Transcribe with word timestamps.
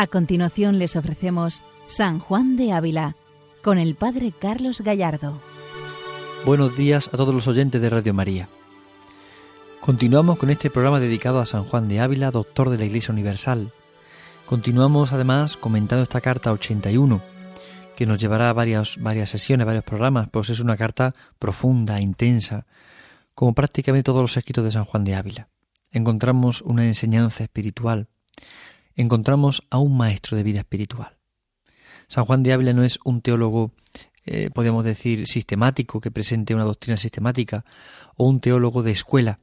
A 0.00 0.06
continuación 0.06 0.78
les 0.78 0.96
ofrecemos 0.96 1.62
San 1.86 2.20
Juan 2.20 2.56
de 2.56 2.72
Ávila 2.72 3.16
con 3.62 3.78
el 3.78 3.96
Padre 3.96 4.32
Carlos 4.32 4.80
Gallardo. 4.80 5.38
Buenos 6.46 6.74
días 6.74 7.08
a 7.08 7.18
todos 7.18 7.34
los 7.34 7.46
oyentes 7.48 7.82
de 7.82 7.90
Radio 7.90 8.14
María. 8.14 8.48
Continuamos 9.80 10.38
con 10.38 10.48
este 10.48 10.70
programa 10.70 11.00
dedicado 11.00 11.38
a 11.38 11.44
San 11.44 11.64
Juan 11.64 11.86
de 11.86 12.00
Ávila, 12.00 12.30
doctor 12.30 12.70
de 12.70 12.78
la 12.78 12.86
Iglesia 12.86 13.12
Universal. 13.12 13.74
Continuamos 14.46 15.12
además 15.12 15.58
comentando 15.58 16.02
esta 16.02 16.22
carta 16.22 16.50
81, 16.50 17.20
que 17.94 18.06
nos 18.06 18.18
llevará 18.18 18.48
a 18.48 18.54
varias, 18.54 18.96
varias 19.02 19.28
sesiones, 19.28 19.66
varios 19.66 19.84
programas, 19.84 20.30
pues 20.30 20.48
es 20.48 20.60
una 20.60 20.78
carta 20.78 21.14
profunda, 21.38 22.00
intensa, 22.00 22.64
como 23.34 23.52
prácticamente 23.52 24.04
todos 24.04 24.22
los 24.22 24.34
escritos 24.38 24.64
de 24.64 24.72
San 24.72 24.86
Juan 24.86 25.04
de 25.04 25.14
Ávila. 25.14 25.48
Encontramos 25.92 26.62
una 26.62 26.86
enseñanza 26.86 27.42
espiritual, 27.42 28.08
encontramos 28.96 29.62
a 29.70 29.78
un 29.78 29.96
maestro 29.96 30.36
de 30.36 30.42
vida 30.42 30.60
espiritual. 30.60 31.16
San 32.08 32.24
Juan 32.24 32.42
de 32.42 32.52
Ávila 32.52 32.72
no 32.72 32.82
es 32.82 32.98
un 33.04 33.22
teólogo, 33.22 33.72
eh, 34.24 34.50
podemos 34.52 34.84
decir, 34.84 35.26
sistemático, 35.26 36.00
que 36.00 36.10
presente 36.10 36.54
una 36.54 36.64
doctrina 36.64 36.96
sistemática, 36.96 37.64
o 38.16 38.28
un 38.28 38.40
teólogo 38.40 38.82
de 38.82 38.90
escuela, 38.90 39.40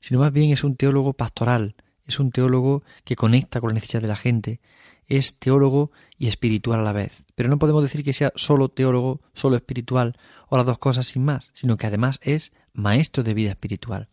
sino 0.00 0.20
más 0.20 0.32
bien 0.32 0.50
es 0.52 0.64
un 0.64 0.76
teólogo 0.76 1.14
pastoral, 1.14 1.74
es 2.04 2.20
un 2.20 2.30
teólogo 2.30 2.84
que 3.04 3.16
conecta 3.16 3.60
con 3.60 3.70
la 3.70 3.74
necesidad 3.74 4.02
de 4.02 4.08
la 4.08 4.16
gente, 4.16 4.60
es 5.06 5.38
teólogo 5.38 5.90
y 6.16 6.28
espiritual 6.28 6.80
a 6.80 6.84
la 6.84 6.92
vez. 6.92 7.24
Pero 7.34 7.48
no 7.48 7.58
podemos 7.58 7.82
decir 7.82 8.04
que 8.04 8.12
sea 8.12 8.32
solo 8.36 8.68
teólogo, 8.68 9.20
solo 9.34 9.56
espiritual, 9.56 10.16
o 10.48 10.56
las 10.56 10.66
dos 10.66 10.78
cosas 10.78 11.06
sin 11.06 11.24
más, 11.24 11.50
sino 11.54 11.76
que 11.76 11.86
además 11.86 12.20
es 12.22 12.52
maestro 12.72 13.22
de 13.22 13.34
vida 13.34 13.50
espiritual. 13.50 14.08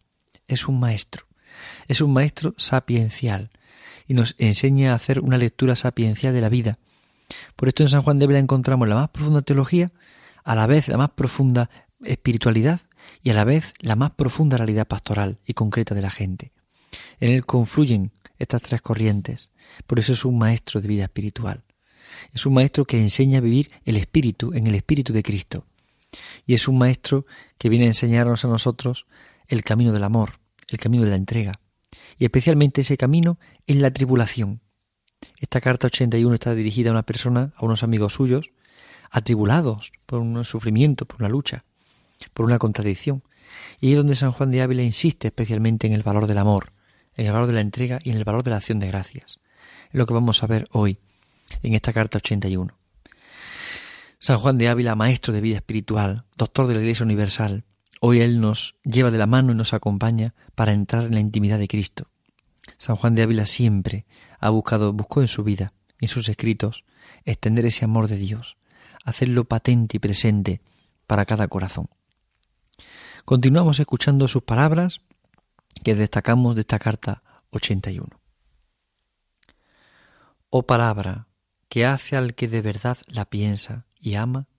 Es 0.47 0.67
un 0.67 0.79
maestro, 0.79 1.27
es 1.87 2.01
un 2.01 2.13
maestro 2.13 2.53
sapiencial, 2.57 3.51
y 4.07 4.13
nos 4.13 4.35
enseña 4.37 4.91
a 4.91 4.95
hacer 4.95 5.19
una 5.19 5.37
lectura 5.37 5.75
sapiencial 5.75 6.33
de 6.33 6.41
la 6.41 6.49
vida. 6.49 6.77
Por 7.55 7.67
esto 7.67 7.83
en 7.83 7.89
San 7.89 8.01
Juan 8.01 8.19
de 8.19 8.25
Ávila 8.25 8.39
encontramos 8.39 8.87
la 8.87 8.95
más 8.95 9.09
profunda 9.09 9.41
teología, 9.41 9.91
a 10.43 10.55
la 10.55 10.67
vez 10.67 10.87
la 10.87 10.97
más 10.97 11.11
profunda 11.11 11.69
espiritualidad 12.03 12.81
y 13.21 13.29
a 13.29 13.33
la 13.33 13.43
vez 13.43 13.73
la 13.79 13.95
más 13.95 14.11
profunda 14.11 14.57
realidad 14.57 14.87
pastoral 14.87 15.39
y 15.45 15.53
concreta 15.53 15.95
de 15.95 16.01
la 16.01 16.09
gente. 16.09 16.51
En 17.19 17.31
él 17.31 17.45
confluyen 17.45 18.11
estas 18.37 18.61
tres 18.61 18.81
corrientes. 18.81 19.49
Por 19.87 19.99
eso 19.99 20.13
es 20.13 20.25
un 20.25 20.37
maestro 20.37 20.81
de 20.81 20.87
vida 20.87 21.03
espiritual. 21.03 21.63
Es 22.33 22.45
un 22.45 22.53
maestro 22.53 22.85
que 22.85 22.99
enseña 22.99 23.39
a 23.39 23.41
vivir 23.41 23.71
el 23.85 23.97
espíritu 23.97 24.53
en 24.53 24.67
el 24.67 24.75
espíritu 24.75 25.13
de 25.13 25.23
Cristo. 25.23 25.65
Y 26.45 26.53
es 26.53 26.67
un 26.67 26.77
maestro 26.77 27.25
que 27.57 27.69
viene 27.69 27.85
a 27.85 27.89
enseñarnos 27.89 28.45
a 28.45 28.47
nosotros 28.47 29.05
el 29.47 29.63
camino 29.63 29.91
del 29.91 30.03
amor, 30.03 30.33
el 30.69 30.77
camino 30.77 31.03
de 31.03 31.09
la 31.09 31.15
entrega, 31.15 31.59
y 32.17 32.25
especialmente 32.25 32.81
ese 32.81 32.97
camino 32.97 33.39
en 33.67 33.81
la 33.81 33.91
tribulación. 33.91 34.61
Esta 35.39 35.61
carta 35.61 35.87
81 35.87 36.33
está 36.33 36.53
dirigida 36.53 36.89
a 36.89 36.93
una 36.93 37.03
persona, 37.03 37.53
a 37.55 37.65
unos 37.65 37.83
amigos 37.83 38.13
suyos, 38.13 38.51
atribulados 39.09 39.91
por 40.05 40.19
un 40.19 40.43
sufrimiento, 40.43 41.05
por 41.05 41.21
una 41.21 41.29
lucha, 41.29 41.63
por 42.33 42.45
una 42.45 42.59
contradicción. 42.59 43.23
Y 43.79 43.91
es 43.91 43.97
donde 43.97 44.15
San 44.15 44.31
Juan 44.31 44.51
de 44.51 44.61
Ávila 44.61 44.83
insiste 44.83 45.27
especialmente 45.27 45.87
en 45.87 45.93
el 45.93 46.03
valor 46.03 46.27
del 46.27 46.37
amor, 46.37 46.71
en 47.15 47.27
el 47.27 47.31
valor 47.31 47.47
de 47.47 47.53
la 47.53 47.61
entrega 47.61 47.99
y 48.03 48.09
en 48.09 48.17
el 48.17 48.23
valor 48.23 48.43
de 48.43 48.51
la 48.51 48.57
acción 48.57 48.79
de 48.79 48.87
gracias. 48.87 49.39
Es 49.91 49.93
lo 49.93 50.05
que 50.05 50.13
vamos 50.13 50.43
a 50.43 50.47
ver 50.47 50.67
hoy 50.71 50.99
en 51.61 51.75
esta 51.75 51.93
carta 51.93 52.17
81. 52.17 52.75
San 54.19 54.39
Juan 54.39 54.57
de 54.57 54.69
Ávila, 54.69 54.95
maestro 54.95 55.33
de 55.33 55.41
vida 55.41 55.57
espiritual, 55.57 56.25
doctor 56.37 56.67
de 56.67 56.75
la 56.75 56.79
Iglesia 56.79 57.03
Universal, 57.03 57.65
Hoy 58.05 58.19
Él 58.19 58.41
nos 58.41 58.75
lleva 58.83 59.11
de 59.11 59.17
la 59.17 59.27
mano 59.27 59.53
y 59.53 59.55
nos 59.55 59.73
acompaña 59.73 60.35
para 60.55 60.73
entrar 60.73 61.05
en 61.05 61.13
la 61.13 61.21
intimidad 61.21 61.57
de 61.57 61.69
Cristo. 61.69 62.09
San 62.77 62.97
Juan 62.97 63.15
de 63.15 63.21
Ávila 63.21 63.45
siempre 63.45 64.05
ha 64.41 64.49
buscado, 64.49 64.91
buscó 64.91 65.21
en 65.21 65.29
su 65.29 65.45
vida, 65.45 65.71
en 66.01 66.09
sus 66.09 66.27
escritos, 66.27 66.83
extender 67.23 67.65
ese 67.65 67.85
amor 67.85 68.09
de 68.09 68.17
Dios, 68.17 68.57
hacerlo 69.05 69.45
patente 69.45 69.95
y 69.95 69.99
presente 70.01 70.61
para 71.07 71.23
cada 71.23 71.47
corazón. 71.47 71.87
Continuamos 73.23 73.79
escuchando 73.79 74.27
sus 74.27 74.43
palabras 74.43 74.99
que 75.81 75.95
destacamos 75.95 76.55
de 76.55 76.61
esta 76.61 76.79
carta 76.79 77.23
81. 77.51 78.19
Oh 80.49 80.63
palabra 80.63 81.29
que 81.69 81.85
hace 81.85 82.17
al 82.17 82.35
que 82.35 82.49
de 82.49 82.61
verdad 82.61 82.97
la 83.07 83.23
piensa 83.29 83.85
y 83.97 84.15
ama, 84.15 84.49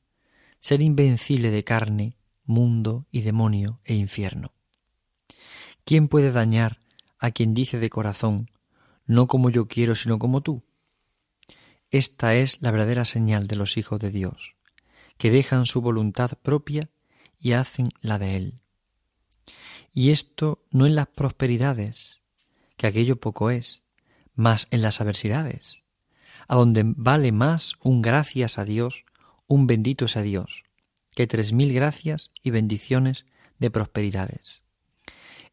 ser 0.60 0.80
invencible 0.80 1.50
de 1.50 1.62
carne 1.62 2.16
mundo 2.44 3.06
y 3.10 3.22
demonio 3.22 3.80
e 3.84 3.94
infierno. 3.94 4.52
¿Quién 5.84 6.08
puede 6.08 6.32
dañar 6.32 6.78
a 7.18 7.30
quien 7.30 7.54
dice 7.54 7.78
de 7.78 7.90
corazón, 7.90 8.50
no 9.06 9.26
como 9.26 9.50
yo 9.50 9.68
quiero, 9.68 9.94
sino 9.94 10.18
como 10.18 10.42
tú? 10.42 10.62
Esta 11.90 12.34
es 12.34 12.60
la 12.60 12.70
verdadera 12.70 13.04
señal 13.04 13.46
de 13.46 13.56
los 13.56 13.76
hijos 13.76 14.00
de 14.00 14.10
Dios, 14.10 14.56
que 15.18 15.30
dejan 15.30 15.66
su 15.66 15.80
voluntad 15.80 16.32
propia 16.42 16.90
y 17.38 17.52
hacen 17.52 17.88
la 18.00 18.18
de 18.18 18.36
Él. 18.36 18.60
Y 19.92 20.10
esto 20.10 20.64
no 20.70 20.86
en 20.86 20.96
las 20.96 21.06
prosperidades, 21.06 22.20
que 22.76 22.86
aquello 22.86 23.20
poco 23.20 23.50
es, 23.50 23.82
más 24.34 24.66
en 24.70 24.82
las 24.82 25.00
adversidades, 25.00 25.82
a 26.48 26.56
donde 26.56 26.82
vale 26.84 27.30
más 27.30 27.74
un 27.80 28.02
gracias 28.02 28.58
a 28.58 28.64
Dios, 28.64 29.04
un 29.46 29.66
bendito 29.66 30.08
sea 30.08 30.22
Dios, 30.22 30.63
que 31.14 31.26
tres 31.26 31.52
mil 31.52 31.72
gracias 31.72 32.30
y 32.42 32.50
bendiciones 32.50 33.26
de 33.58 33.70
prosperidades. 33.70 34.62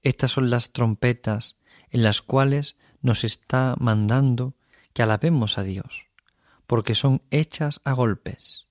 Estas 0.02 0.32
son 0.32 0.50
las 0.50 0.72
trompetas 0.72 1.58
en 1.90 2.04
las 2.04 2.22
cuales 2.22 2.78
nos 3.02 3.24
está 3.24 3.76
mandando 3.80 4.56
que 4.94 5.04
alabemos 5.04 5.58
a 5.58 5.64
Dios, 5.64 6.08
porque 6.68 6.96
son 6.96 7.22
hechas 7.30 7.82
a 7.84 7.94
golpes. 7.94 8.68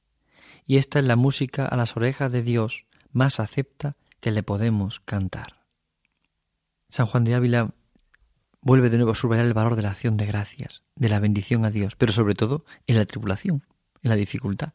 Y 0.64 0.76
esta 0.76 0.98
es 0.98 1.04
la 1.04 1.16
música 1.16 1.66
a 1.66 1.76
las 1.76 1.96
orejas 1.96 2.32
de 2.32 2.42
Dios 2.42 2.86
más 3.12 3.40
acepta 3.40 3.96
que 4.20 4.30
le 4.30 4.42
podemos 4.42 5.00
cantar. 5.00 5.64
San 6.88 7.06
Juan 7.06 7.24
de 7.24 7.34
Ávila 7.34 7.74
vuelve 8.60 8.90
de 8.90 8.96
nuevo 8.96 9.12
a 9.12 9.14
subrayar 9.14 9.46
el 9.46 9.54
valor 9.54 9.76
de 9.76 9.82
la 9.82 9.90
acción 9.90 10.16
de 10.16 10.26
gracias, 10.26 10.82
de 10.96 11.08
la 11.08 11.20
bendición 11.20 11.64
a 11.64 11.70
Dios, 11.70 11.96
pero 11.96 12.12
sobre 12.12 12.34
todo 12.34 12.64
en 12.86 12.96
la 12.96 13.06
tribulación, 13.06 13.66
en 14.02 14.10
la 14.10 14.16
dificultad. 14.16 14.74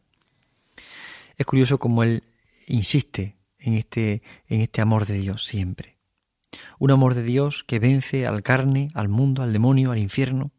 Es 1.38 1.46
curioso 1.46 1.78
cómo 1.78 2.03
él 2.03 2.23
insiste 2.68 3.38
en 3.59 3.73
este, 3.73 4.22
en 4.47 4.62
este 4.62 4.81
amor 4.81 5.06
de 5.06 5.16
Dios 5.16 5.46
siempre. 5.46 5.97
Un 6.79 6.91
amor 6.91 7.16
de 7.16 7.23
Dios 7.23 7.63
que 7.66 7.79
vence 7.79 8.25
al 8.25 8.41
carne, 8.44 8.90
al 8.94 9.09
mundo, 9.09 9.44
al 9.44 9.51
demonio, 9.51 9.91
al 9.91 9.97
infierno. 9.97 10.51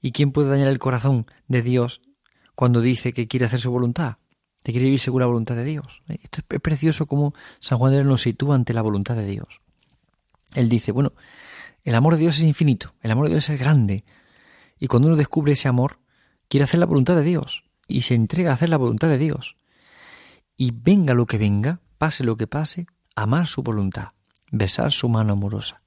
¿Y 0.00 0.12
quién 0.12 0.32
puede 0.32 0.50
dañar 0.50 0.68
el 0.68 0.78
corazón 0.78 1.26
de 1.46 1.62
Dios 1.62 2.00
cuando 2.54 2.80
dice 2.80 3.12
que 3.12 3.28
quiere 3.28 3.46
hacer 3.46 3.60
su 3.60 3.70
voluntad? 3.70 4.16
Que 4.64 4.72
quiere 4.72 4.86
vivir 4.86 5.00
según 5.00 5.20
la 5.20 5.26
voluntad 5.26 5.54
de 5.56 5.64
Dios. 5.64 6.02
Esto 6.08 6.40
es 6.48 6.60
precioso 6.60 7.06
como 7.06 7.34
San 7.60 7.78
Juan 7.78 7.92
de 7.92 7.98
Dios 7.98 8.08
nos 8.08 8.22
sitúa 8.22 8.54
ante 8.54 8.74
la 8.74 8.82
voluntad 8.82 9.14
de 9.14 9.26
Dios. 9.26 9.60
Él 10.54 10.68
dice, 10.68 10.90
bueno, 10.90 11.12
el 11.82 11.94
amor 11.94 12.14
de 12.14 12.20
Dios 12.20 12.38
es 12.38 12.44
infinito, 12.44 12.94
el 13.02 13.10
amor 13.10 13.26
de 13.26 13.34
Dios 13.34 13.48
es 13.50 13.60
grande. 13.60 14.04
Y 14.78 14.86
cuando 14.86 15.08
uno 15.08 15.16
descubre 15.16 15.52
ese 15.52 15.68
amor, 15.68 15.98
quiere 16.48 16.64
hacer 16.64 16.80
la 16.80 16.86
voluntad 16.86 17.14
de 17.14 17.22
Dios 17.22 17.63
y 17.86 18.02
se 18.02 18.14
entrega 18.14 18.50
a 18.50 18.54
hacer 18.54 18.68
la 18.68 18.76
voluntad 18.76 19.08
de 19.08 19.18
Dios. 19.18 19.56
Y 20.56 20.72
venga 20.72 21.14
lo 21.14 21.26
que 21.26 21.38
venga, 21.38 21.80
pase 21.98 22.24
lo 22.24 22.36
que 22.36 22.46
pase, 22.46 22.86
amar 23.16 23.46
su 23.46 23.62
voluntad, 23.62 24.08
besar 24.50 24.92
su 24.92 25.08
mano 25.08 25.32
amorosa. 25.32 25.80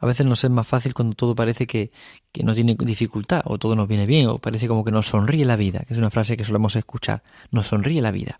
A 0.00 0.06
veces 0.06 0.26
nos 0.26 0.42
es 0.42 0.50
más 0.50 0.66
fácil 0.66 0.94
cuando 0.94 1.14
todo 1.14 1.34
parece 1.34 1.66
que, 1.66 1.92
que 2.32 2.42
no 2.42 2.54
tiene 2.54 2.74
dificultad, 2.74 3.42
o 3.44 3.58
todo 3.58 3.76
nos 3.76 3.86
viene 3.86 4.06
bien, 4.06 4.26
o 4.28 4.38
parece 4.38 4.66
como 4.66 4.84
que 4.84 4.90
nos 4.90 5.06
sonríe 5.06 5.44
la 5.44 5.56
vida, 5.56 5.84
que 5.86 5.94
es 5.94 5.98
una 5.98 6.10
frase 6.10 6.36
que 6.36 6.44
solemos 6.44 6.74
escuchar, 6.76 7.22
nos 7.50 7.68
sonríe 7.68 8.02
la 8.02 8.10
vida. 8.10 8.38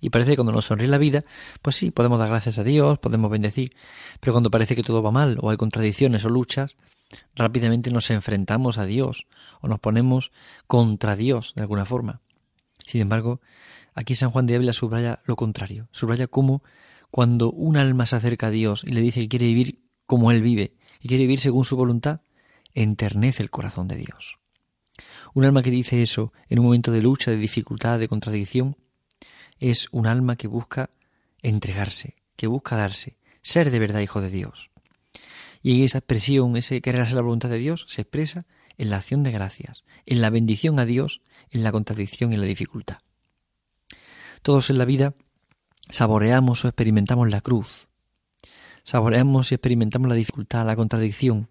Y 0.00 0.10
parece 0.10 0.32
que 0.32 0.36
cuando 0.36 0.52
nos 0.52 0.66
sonríe 0.66 0.88
la 0.88 0.98
vida, 0.98 1.24
pues 1.62 1.76
sí, 1.76 1.90
podemos 1.90 2.18
dar 2.18 2.28
gracias 2.28 2.58
a 2.58 2.64
Dios, 2.64 2.98
podemos 2.98 3.30
bendecir, 3.30 3.74
pero 4.20 4.32
cuando 4.32 4.50
parece 4.50 4.74
que 4.74 4.82
todo 4.82 5.02
va 5.02 5.12
mal, 5.12 5.38
o 5.40 5.50
hay 5.50 5.56
contradicciones 5.56 6.24
o 6.24 6.28
luchas, 6.28 6.76
rápidamente 7.34 7.90
nos 7.90 8.10
enfrentamos 8.10 8.78
a 8.78 8.86
Dios 8.86 9.26
o 9.60 9.68
nos 9.68 9.80
ponemos 9.80 10.32
contra 10.66 11.16
Dios 11.16 11.52
de 11.54 11.62
alguna 11.62 11.84
forma. 11.84 12.20
Sin 12.84 13.00
embargo, 13.00 13.40
aquí 13.94 14.14
San 14.14 14.30
Juan 14.30 14.46
de 14.46 14.56
Ávila 14.56 14.72
subraya 14.72 15.20
lo 15.24 15.36
contrario, 15.36 15.88
subraya 15.90 16.26
cómo 16.26 16.62
cuando 17.10 17.50
un 17.50 17.76
alma 17.76 18.06
se 18.06 18.16
acerca 18.16 18.48
a 18.48 18.50
Dios 18.50 18.84
y 18.84 18.92
le 18.92 19.00
dice 19.00 19.20
que 19.20 19.28
quiere 19.28 19.46
vivir 19.46 19.82
como 20.06 20.30
Él 20.30 20.42
vive 20.42 20.74
y 21.00 21.08
quiere 21.08 21.24
vivir 21.24 21.40
según 21.40 21.64
su 21.64 21.76
voluntad, 21.76 22.20
enternece 22.74 23.42
el 23.42 23.50
corazón 23.50 23.88
de 23.88 23.96
Dios. 23.96 24.38
Un 25.34 25.44
alma 25.44 25.62
que 25.62 25.70
dice 25.70 26.02
eso 26.02 26.32
en 26.48 26.58
un 26.58 26.66
momento 26.66 26.92
de 26.92 27.02
lucha, 27.02 27.30
de 27.30 27.36
dificultad, 27.36 27.98
de 27.98 28.08
contradicción, 28.08 28.76
es 29.58 29.88
un 29.90 30.06
alma 30.06 30.36
que 30.36 30.48
busca 30.48 30.90
entregarse, 31.42 32.14
que 32.36 32.46
busca 32.46 32.76
darse, 32.76 33.16
ser 33.42 33.70
de 33.70 33.78
verdad 33.78 34.00
hijo 34.00 34.20
de 34.20 34.30
Dios. 34.30 34.70
Y 35.68 35.82
esa 35.82 35.98
expresión, 35.98 36.56
ese 36.56 36.80
querer 36.80 37.00
hacer 37.00 37.16
la 37.16 37.22
voluntad 37.22 37.48
de 37.48 37.58
Dios, 37.58 37.86
se 37.88 38.02
expresa 38.02 38.46
en 38.78 38.88
la 38.88 38.98
acción 38.98 39.24
de 39.24 39.32
gracias, 39.32 39.82
en 40.06 40.20
la 40.20 40.30
bendición 40.30 40.78
a 40.78 40.84
Dios, 40.84 41.22
en 41.50 41.64
la 41.64 41.72
contradicción 41.72 42.32
y 42.32 42.36
la 42.36 42.46
dificultad. 42.46 42.98
Todos 44.42 44.70
en 44.70 44.78
la 44.78 44.84
vida 44.84 45.14
saboreamos 45.90 46.64
o 46.64 46.68
experimentamos 46.68 47.28
la 47.28 47.40
cruz, 47.40 47.88
saboreamos 48.84 49.50
y 49.50 49.56
experimentamos 49.56 50.08
la 50.08 50.14
dificultad, 50.14 50.64
la 50.64 50.76
contradicción. 50.76 51.48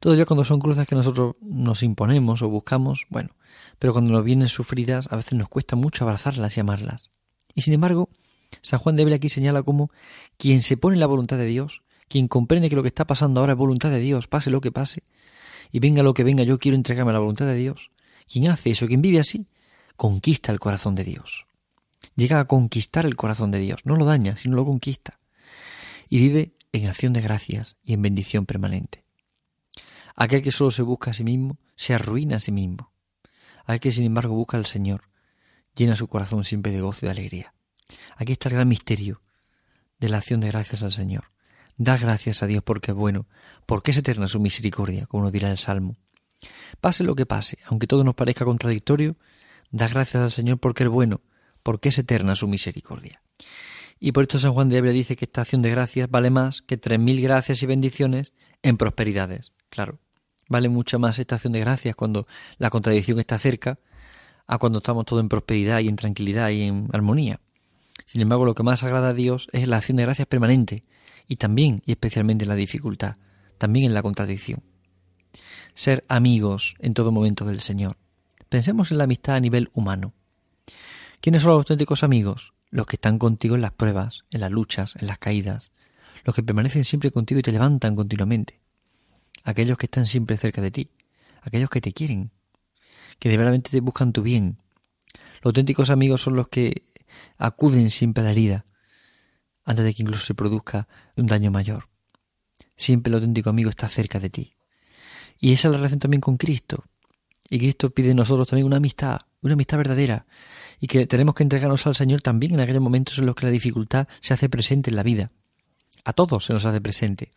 Todavía 0.00 0.26
cuando 0.26 0.44
son 0.44 0.58
cruces 0.58 0.88
que 0.88 0.96
nosotros 0.96 1.36
nos 1.40 1.84
imponemos 1.84 2.42
o 2.42 2.48
buscamos, 2.48 3.06
bueno, 3.08 3.36
pero 3.78 3.92
cuando 3.92 4.12
nos 4.12 4.24
vienen 4.24 4.48
sufridas 4.48 5.06
a 5.12 5.14
veces 5.14 5.34
nos 5.34 5.48
cuesta 5.48 5.76
mucho 5.76 6.02
abrazarlas 6.02 6.56
y 6.56 6.60
amarlas. 6.60 7.12
Y 7.54 7.60
sin 7.60 7.74
embargo, 7.74 8.08
San 8.62 8.80
Juan 8.80 8.96
de 8.96 9.02
Ávila 9.02 9.18
aquí 9.18 9.28
señala 9.28 9.62
como 9.62 9.92
quien 10.38 10.60
se 10.60 10.76
pone 10.76 10.96
en 10.96 11.00
la 11.00 11.06
voluntad 11.06 11.36
de 11.36 11.46
Dios, 11.46 11.82
quien 12.12 12.28
comprende 12.28 12.68
que 12.68 12.76
lo 12.76 12.82
que 12.82 12.88
está 12.88 13.06
pasando 13.06 13.40
ahora 13.40 13.54
es 13.54 13.58
voluntad 13.58 13.90
de 13.90 13.98
Dios, 13.98 14.26
pase 14.26 14.50
lo 14.50 14.60
que 14.60 14.70
pase, 14.70 15.04
y 15.70 15.78
venga 15.78 16.02
lo 16.02 16.12
que 16.12 16.24
venga, 16.24 16.44
yo 16.44 16.58
quiero 16.58 16.76
entregarme 16.76 17.08
a 17.08 17.14
la 17.14 17.20
voluntad 17.20 17.46
de 17.46 17.54
Dios. 17.54 17.90
Quien 18.30 18.48
hace 18.48 18.70
eso, 18.70 18.86
quien 18.86 19.00
vive 19.00 19.18
así, 19.18 19.48
conquista 19.96 20.52
el 20.52 20.60
corazón 20.60 20.94
de 20.94 21.04
Dios. 21.04 21.46
Llega 22.14 22.38
a 22.38 22.44
conquistar 22.44 23.06
el 23.06 23.16
corazón 23.16 23.50
de 23.50 23.60
Dios, 23.60 23.86
no 23.86 23.96
lo 23.96 24.04
daña, 24.04 24.36
sino 24.36 24.56
lo 24.56 24.66
conquista. 24.66 25.20
Y 26.06 26.18
vive 26.18 26.52
en 26.72 26.86
acción 26.86 27.14
de 27.14 27.22
gracias 27.22 27.76
y 27.82 27.94
en 27.94 28.02
bendición 28.02 28.44
permanente. 28.44 29.04
Aquel 30.14 30.42
que 30.42 30.52
solo 30.52 30.70
se 30.70 30.82
busca 30.82 31.12
a 31.12 31.14
sí 31.14 31.24
mismo, 31.24 31.56
se 31.76 31.94
arruina 31.94 32.36
a 32.36 32.40
sí 32.40 32.52
mismo. 32.52 32.92
Aquel 33.64 33.80
que 33.80 33.92
sin 33.92 34.04
embargo 34.04 34.34
busca 34.34 34.58
al 34.58 34.66
Señor, 34.66 35.04
llena 35.74 35.96
su 35.96 36.08
corazón 36.08 36.44
siempre 36.44 36.72
de 36.72 36.82
gozo 36.82 37.06
y 37.06 37.08
de 37.08 37.12
alegría. 37.12 37.54
Aquí 38.18 38.32
está 38.32 38.50
el 38.50 38.56
gran 38.56 38.68
misterio 38.68 39.22
de 39.98 40.10
la 40.10 40.18
acción 40.18 40.40
de 40.40 40.48
gracias 40.48 40.82
al 40.82 40.92
Señor. 40.92 41.31
Dar 41.76 42.00
gracias 42.00 42.42
a 42.42 42.46
Dios 42.46 42.62
porque 42.62 42.92
es 42.92 42.96
bueno, 42.96 43.26
porque 43.66 43.90
es 43.90 43.96
eterna 43.96 44.28
su 44.28 44.40
misericordia, 44.40 45.06
como 45.06 45.24
nos 45.24 45.32
dirá 45.32 45.50
el 45.50 45.58
Salmo. 45.58 45.94
Pase 46.80 47.04
lo 47.04 47.14
que 47.14 47.26
pase, 47.26 47.58
aunque 47.66 47.86
todo 47.86 48.04
nos 48.04 48.14
parezca 48.14 48.44
contradictorio, 48.44 49.16
da 49.70 49.88
gracias 49.88 50.22
al 50.22 50.30
Señor 50.30 50.58
porque 50.58 50.84
es 50.84 50.88
bueno, 50.88 51.20
porque 51.62 51.88
es 51.90 51.98
eterna 51.98 52.36
su 52.36 52.48
misericordia. 52.48 53.22
Y 53.98 54.12
por 54.12 54.22
esto 54.22 54.38
San 54.38 54.52
Juan 54.52 54.68
de 54.68 54.78
Ávila 54.78 54.92
dice 54.92 55.14
que 55.14 55.24
esta 55.24 55.42
acción 55.42 55.62
de 55.62 55.70
gracias 55.70 56.10
vale 56.10 56.30
más 56.30 56.62
que 56.62 56.76
tres 56.76 56.98
mil 56.98 57.22
gracias 57.22 57.62
y 57.62 57.66
bendiciones 57.66 58.32
en 58.62 58.76
prosperidades. 58.76 59.52
Claro, 59.70 60.00
vale 60.48 60.68
mucho 60.68 60.98
más 60.98 61.18
esta 61.18 61.36
acción 61.36 61.52
de 61.52 61.60
gracias 61.60 61.94
cuando 61.94 62.26
la 62.58 62.70
contradicción 62.70 63.20
está 63.20 63.38
cerca 63.38 63.78
a 64.46 64.58
cuando 64.58 64.78
estamos 64.78 65.06
todos 65.06 65.22
en 65.22 65.28
prosperidad 65.28 65.78
y 65.80 65.88
en 65.88 65.96
tranquilidad 65.96 66.50
y 66.50 66.62
en 66.62 66.88
armonía. 66.92 67.40
Sin 68.06 68.20
embargo, 68.20 68.44
lo 68.44 68.54
que 68.54 68.64
más 68.64 68.82
agrada 68.82 69.10
a 69.10 69.14
Dios 69.14 69.48
es 69.52 69.68
la 69.68 69.76
acción 69.76 69.96
de 69.96 70.02
gracias 70.02 70.26
permanente, 70.26 70.84
y 71.26 71.36
también 71.36 71.82
y 71.84 71.92
especialmente 71.92 72.44
en 72.44 72.48
la 72.48 72.54
dificultad, 72.54 73.16
también 73.58 73.86
en 73.86 73.94
la 73.94 74.02
contradicción. 74.02 74.62
Ser 75.74 76.04
amigos 76.08 76.74
en 76.78 76.94
todo 76.94 77.12
momento 77.12 77.44
del 77.44 77.60
Señor. 77.60 77.96
Pensemos 78.48 78.92
en 78.92 78.98
la 78.98 79.04
amistad 79.04 79.36
a 79.36 79.40
nivel 79.40 79.70
humano. 79.72 80.12
¿Quiénes 81.20 81.42
son 81.42 81.52
los 81.52 81.58
auténticos 81.58 82.02
amigos? 82.02 82.52
Los 82.70 82.86
que 82.86 82.96
están 82.96 83.18
contigo 83.18 83.54
en 83.54 83.62
las 83.62 83.72
pruebas, 83.72 84.24
en 84.30 84.40
las 84.40 84.50
luchas, 84.50 84.96
en 84.96 85.06
las 85.06 85.18
caídas, 85.18 85.70
los 86.24 86.34
que 86.34 86.42
permanecen 86.42 86.84
siempre 86.84 87.10
contigo 87.10 87.40
y 87.40 87.42
te 87.42 87.52
levantan 87.52 87.96
continuamente, 87.96 88.60
aquellos 89.44 89.78
que 89.78 89.86
están 89.86 90.06
siempre 90.06 90.36
cerca 90.36 90.62
de 90.62 90.70
ti, 90.70 90.90
aquellos 91.42 91.70
que 91.70 91.80
te 91.80 91.92
quieren, 91.92 92.30
que 93.18 93.28
de 93.28 93.36
verdad 93.36 93.60
te 93.60 93.80
buscan 93.80 94.12
tu 94.12 94.22
bien. 94.22 94.58
Los 95.42 95.46
auténticos 95.46 95.90
amigos 95.90 96.22
son 96.22 96.36
los 96.36 96.48
que 96.48 96.82
acuden 97.38 97.90
siempre 97.90 98.22
a 98.22 98.24
la 98.24 98.32
herida, 98.32 98.64
antes 99.64 99.84
de 99.84 99.94
que 99.94 100.02
incluso 100.02 100.24
se 100.24 100.34
produzca 100.34 100.88
un 101.16 101.26
daño 101.26 101.50
mayor. 101.50 101.88
Siempre 102.76 103.10
el 103.10 103.16
auténtico 103.16 103.50
amigo 103.50 103.70
está 103.70 103.88
cerca 103.88 104.18
de 104.18 104.30
ti. 104.30 104.54
Y 105.38 105.52
esa 105.52 105.68
es 105.68 105.72
la 105.72 105.78
relación 105.78 106.00
también 106.00 106.20
con 106.20 106.36
Cristo. 106.36 106.84
Y 107.48 107.58
Cristo 107.58 107.90
pide 107.90 108.08
de 108.08 108.14
nosotros 108.14 108.48
también 108.48 108.66
una 108.66 108.76
amistad, 108.76 109.20
una 109.40 109.54
amistad 109.54 109.78
verdadera. 109.78 110.26
Y 110.80 110.86
que 110.86 111.06
tenemos 111.06 111.34
que 111.34 111.42
entregarnos 111.42 111.86
al 111.86 111.94
Señor 111.94 112.22
también 112.22 112.54
en 112.54 112.60
aquellos 112.60 112.82
momentos 112.82 113.18
en 113.18 113.26
los 113.26 113.34
que 113.34 113.46
la 113.46 113.52
dificultad 113.52 114.08
se 114.20 114.34
hace 114.34 114.48
presente 114.48 114.90
en 114.90 114.96
la 114.96 115.02
vida. 115.02 115.30
A 116.04 116.12
todos 116.12 116.44
se 116.44 116.52
nos 116.52 116.64
hace 116.64 116.80
presente. 116.80 117.30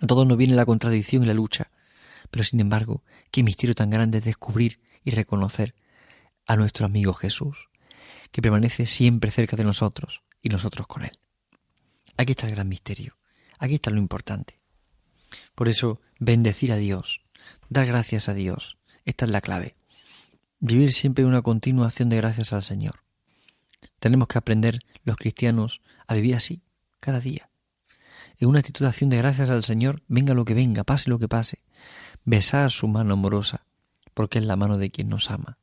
A 0.00 0.06
todos 0.06 0.26
nos 0.26 0.36
viene 0.36 0.54
la 0.54 0.66
contradicción 0.66 1.22
y 1.22 1.26
la 1.26 1.34
lucha. 1.34 1.70
Pero 2.30 2.44
sin 2.44 2.60
embargo, 2.60 3.04
qué 3.30 3.42
misterio 3.42 3.74
tan 3.74 3.90
grande 3.90 4.18
es 4.18 4.24
descubrir 4.24 4.80
y 5.02 5.10
reconocer 5.10 5.74
a 6.46 6.56
nuestro 6.56 6.86
amigo 6.86 7.12
Jesús, 7.12 7.68
que 8.32 8.42
permanece 8.42 8.86
siempre 8.86 9.30
cerca 9.30 9.56
de 9.56 9.64
nosotros 9.64 10.22
y 10.42 10.48
nosotros 10.48 10.86
con 10.86 11.04
él. 11.04 11.12
Aquí 12.18 12.32
está 12.32 12.48
el 12.48 12.54
gran 12.56 12.68
misterio. 12.68 13.16
Aquí 13.60 13.76
está 13.76 13.90
lo 13.90 13.98
importante. 13.98 14.60
Por 15.54 15.68
eso, 15.68 16.00
bendecir 16.18 16.72
a 16.72 16.76
Dios, 16.76 17.22
dar 17.68 17.86
gracias 17.86 18.28
a 18.28 18.34
Dios, 18.34 18.76
esta 19.04 19.24
es 19.24 19.30
la 19.30 19.40
clave. 19.40 19.76
Vivir 20.58 20.92
siempre 20.92 21.24
una 21.24 21.42
continua 21.42 21.86
acción 21.86 22.08
de 22.08 22.16
gracias 22.16 22.52
al 22.52 22.64
Señor. 22.64 23.04
Tenemos 24.00 24.26
que 24.26 24.36
aprender 24.36 24.80
los 25.04 25.16
cristianos 25.16 25.80
a 26.08 26.14
vivir 26.14 26.34
así, 26.34 26.64
cada 26.98 27.20
día. 27.20 27.50
En 28.38 28.48
una 28.48 28.58
actitud 28.58 28.84
de 28.84 28.88
acción 28.88 29.10
de 29.10 29.18
gracias 29.18 29.50
al 29.50 29.62
Señor, 29.62 30.02
venga 30.08 30.34
lo 30.34 30.44
que 30.44 30.54
venga, 30.54 30.82
pase 30.82 31.10
lo 31.10 31.20
que 31.20 31.28
pase. 31.28 31.62
Besar 32.24 32.72
su 32.72 32.88
mano 32.88 33.14
amorosa, 33.14 33.64
porque 34.14 34.40
es 34.40 34.44
la 34.44 34.56
mano 34.56 34.76
de 34.76 34.90
quien 34.90 35.08
nos 35.08 35.30
ama. 35.30 35.58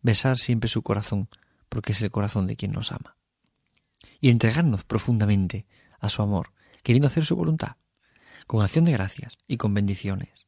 Besar 0.00 0.38
siempre 0.38 0.70
su 0.70 0.80
corazón, 0.82 1.28
porque 1.68 1.92
es 1.92 2.00
el 2.00 2.10
corazón 2.10 2.46
de 2.46 2.56
quien 2.56 2.72
nos 2.72 2.92
ama 2.92 3.16
y 4.20 4.30
entregarnos 4.30 4.84
profundamente 4.84 5.66
a 6.00 6.08
su 6.08 6.22
amor, 6.22 6.52
queriendo 6.82 7.08
hacer 7.08 7.24
su 7.24 7.36
voluntad, 7.36 7.76
con 8.46 8.62
acción 8.62 8.84
de 8.84 8.92
gracias 8.92 9.38
y 9.46 9.56
con 9.56 9.74
bendiciones. 9.74 10.46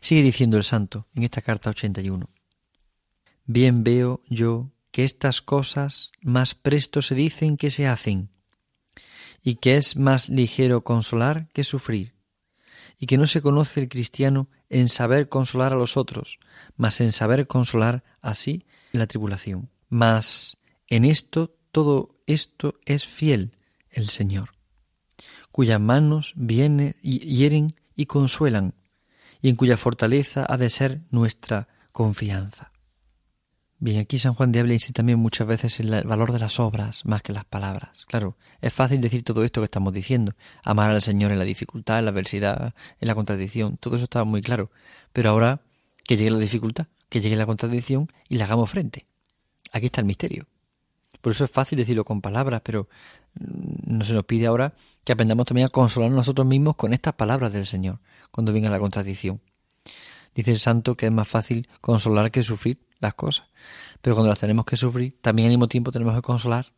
Sigue 0.00 0.22
diciendo 0.22 0.56
el 0.56 0.64
santo 0.64 1.06
en 1.14 1.24
esta 1.24 1.42
carta 1.42 1.70
81. 1.70 2.28
Bien 3.44 3.84
veo 3.84 4.22
yo 4.28 4.70
que 4.90 5.04
estas 5.04 5.42
cosas 5.42 6.12
más 6.22 6.54
presto 6.54 7.02
se 7.02 7.14
dicen 7.14 7.56
que 7.56 7.70
se 7.70 7.86
hacen, 7.86 8.30
y 9.42 9.56
que 9.56 9.76
es 9.76 9.96
más 9.96 10.28
ligero 10.28 10.82
consolar 10.82 11.48
que 11.52 11.62
sufrir, 11.62 12.14
y 12.98 13.06
que 13.06 13.18
no 13.18 13.26
se 13.26 13.42
conoce 13.42 13.80
el 13.80 13.88
cristiano 13.88 14.48
en 14.68 14.88
saber 14.88 15.28
consolar 15.28 15.72
a 15.72 15.76
los 15.76 15.96
otros, 15.96 16.40
mas 16.76 17.00
en 17.00 17.12
saber 17.12 17.46
consolar 17.46 18.02
así 18.20 18.66
la 18.92 19.06
tribulación. 19.06 19.70
Mas 19.88 20.58
en 20.88 21.04
esto 21.04 21.54
todo 21.70 22.15
esto 22.26 22.78
es 22.84 23.06
fiel 23.06 23.52
el 23.90 24.08
Señor, 24.08 24.50
cuyas 25.50 25.80
manos 25.80 26.32
vienen 26.36 26.96
y 27.02 27.20
hieren 27.20 27.68
y 27.94 28.06
consuelan, 28.06 28.74
y 29.40 29.48
en 29.48 29.56
cuya 29.56 29.76
fortaleza 29.76 30.44
ha 30.48 30.56
de 30.56 30.70
ser 30.70 31.00
nuestra 31.10 31.68
confianza. 31.92 32.72
Bien, 33.78 34.00
aquí 34.00 34.18
San 34.18 34.32
Juan 34.32 34.52
de 34.52 34.60
Ávila 34.60 34.74
insiste 34.74 34.94
también 34.94 35.18
muchas 35.18 35.46
veces 35.46 35.80
en 35.80 35.92
el 35.92 36.04
valor 36.04 36.32
de 36.32 36.38
las 36.38 36.58
obras 36.58 37.04
más 37.04 37.20
que 37.20 37.34
las 37.34 37.44
palabras. 37.44 38.06
Claro, 38.06 38.38
es 38.62 38.72
fácil 38.72 39.02
decir 39.02 39.22
todo 39.22 39.44
esto 39.44 39.60
que 39.60 39.66
estamos 39.66 39.92
diciendo, 39.92 40.34
amar 40.64 40.90
al 40.90 41.02
Señor 41.02 41.30
en 41.30 41.38
la 41.38 41.44
dificultad, 41.44 41.98
en 41.98 42.06
la 42.06 42.10
adversidad, 42.10 42.74
en 43.00 43.08
la 43.08 43.14
contradicción, 43.14 43.76
todo 43.76 43.96
eso 43.96 44.04
estaba 44.04 44.24
muy 44.24 44.40
claro. 44.40 44.70
Pero 45.12 45.28
ahora 45.28 45.60
que 46.04 46.16
llegue 46.16 46.30
la 46.30 46.38
dificultad, 46.38 46.86
que 47.10 47.20
llegue 47.20 47.36
la 47.36 47.44
contradicción 47.44 48.10
y 48.30 48.36
le 48.38 48.44
hagamos 48.44 48.70
frente. 48.70 49.06
Aquí 49.72 49.86
está 49.86 50.00
el 50.00 50.06
misterio. 50.06 50.46
Por 51.26 51.32
eso 51.32 51.44
es 51.44 51.50
fácil 51.50 51.76
decirlo 51.76 52.04
con 52.04 52.20
palabras, 52.20 52.60
pero 52.62 52.88
mm, 53.34 53.96
no 53.96 54.04
se 54.04 54.14
nos 54.14 54.26
pide 54.26 54.46
ahora 54.46 54.74
que 55.02 55.12
aprendamos 55.12 55.44
también 55.44 55.66
a 55.66 55.70
consolar 55.70 56.12
nosotros 56.12 56.46
mismos 56.46 56.76
con 56.76 56.92
estas 56.92 57.14
palabras 57.14 57.52
del 57.52 57.66
Señor, 57.66 57.98
cuando 58.30 58.52
venga 58.52 58.70
la 58.70 58.78
contradicción. 58.78 59.40
Dice 60.36 60.52
el 60.52 60.60
santo 60.60 60.96
que 60.96 61.06
es 61.06 61.12
más 61.12 61.26
fácil 61.26 61.68
consolar 61.80 62.30
que 62.30 62.44
sufrir 62.44 62.78
las 63.00 63.14
cosas. 63.14 63.48
Pero 64.02 64.14
cuando 64.14 64.28
las 64.28 64.38
tenemos 64.38 64.66
que 64.66 64.76
sufrir, 64.76 65.18
también 65.20 65.48
al 65.48 65.54
mismo 65.54 65.66
tiempo 65.66 65.90
tenemos 65.90 66.14
que 66.14 66.22
consolar. 66.22 66.72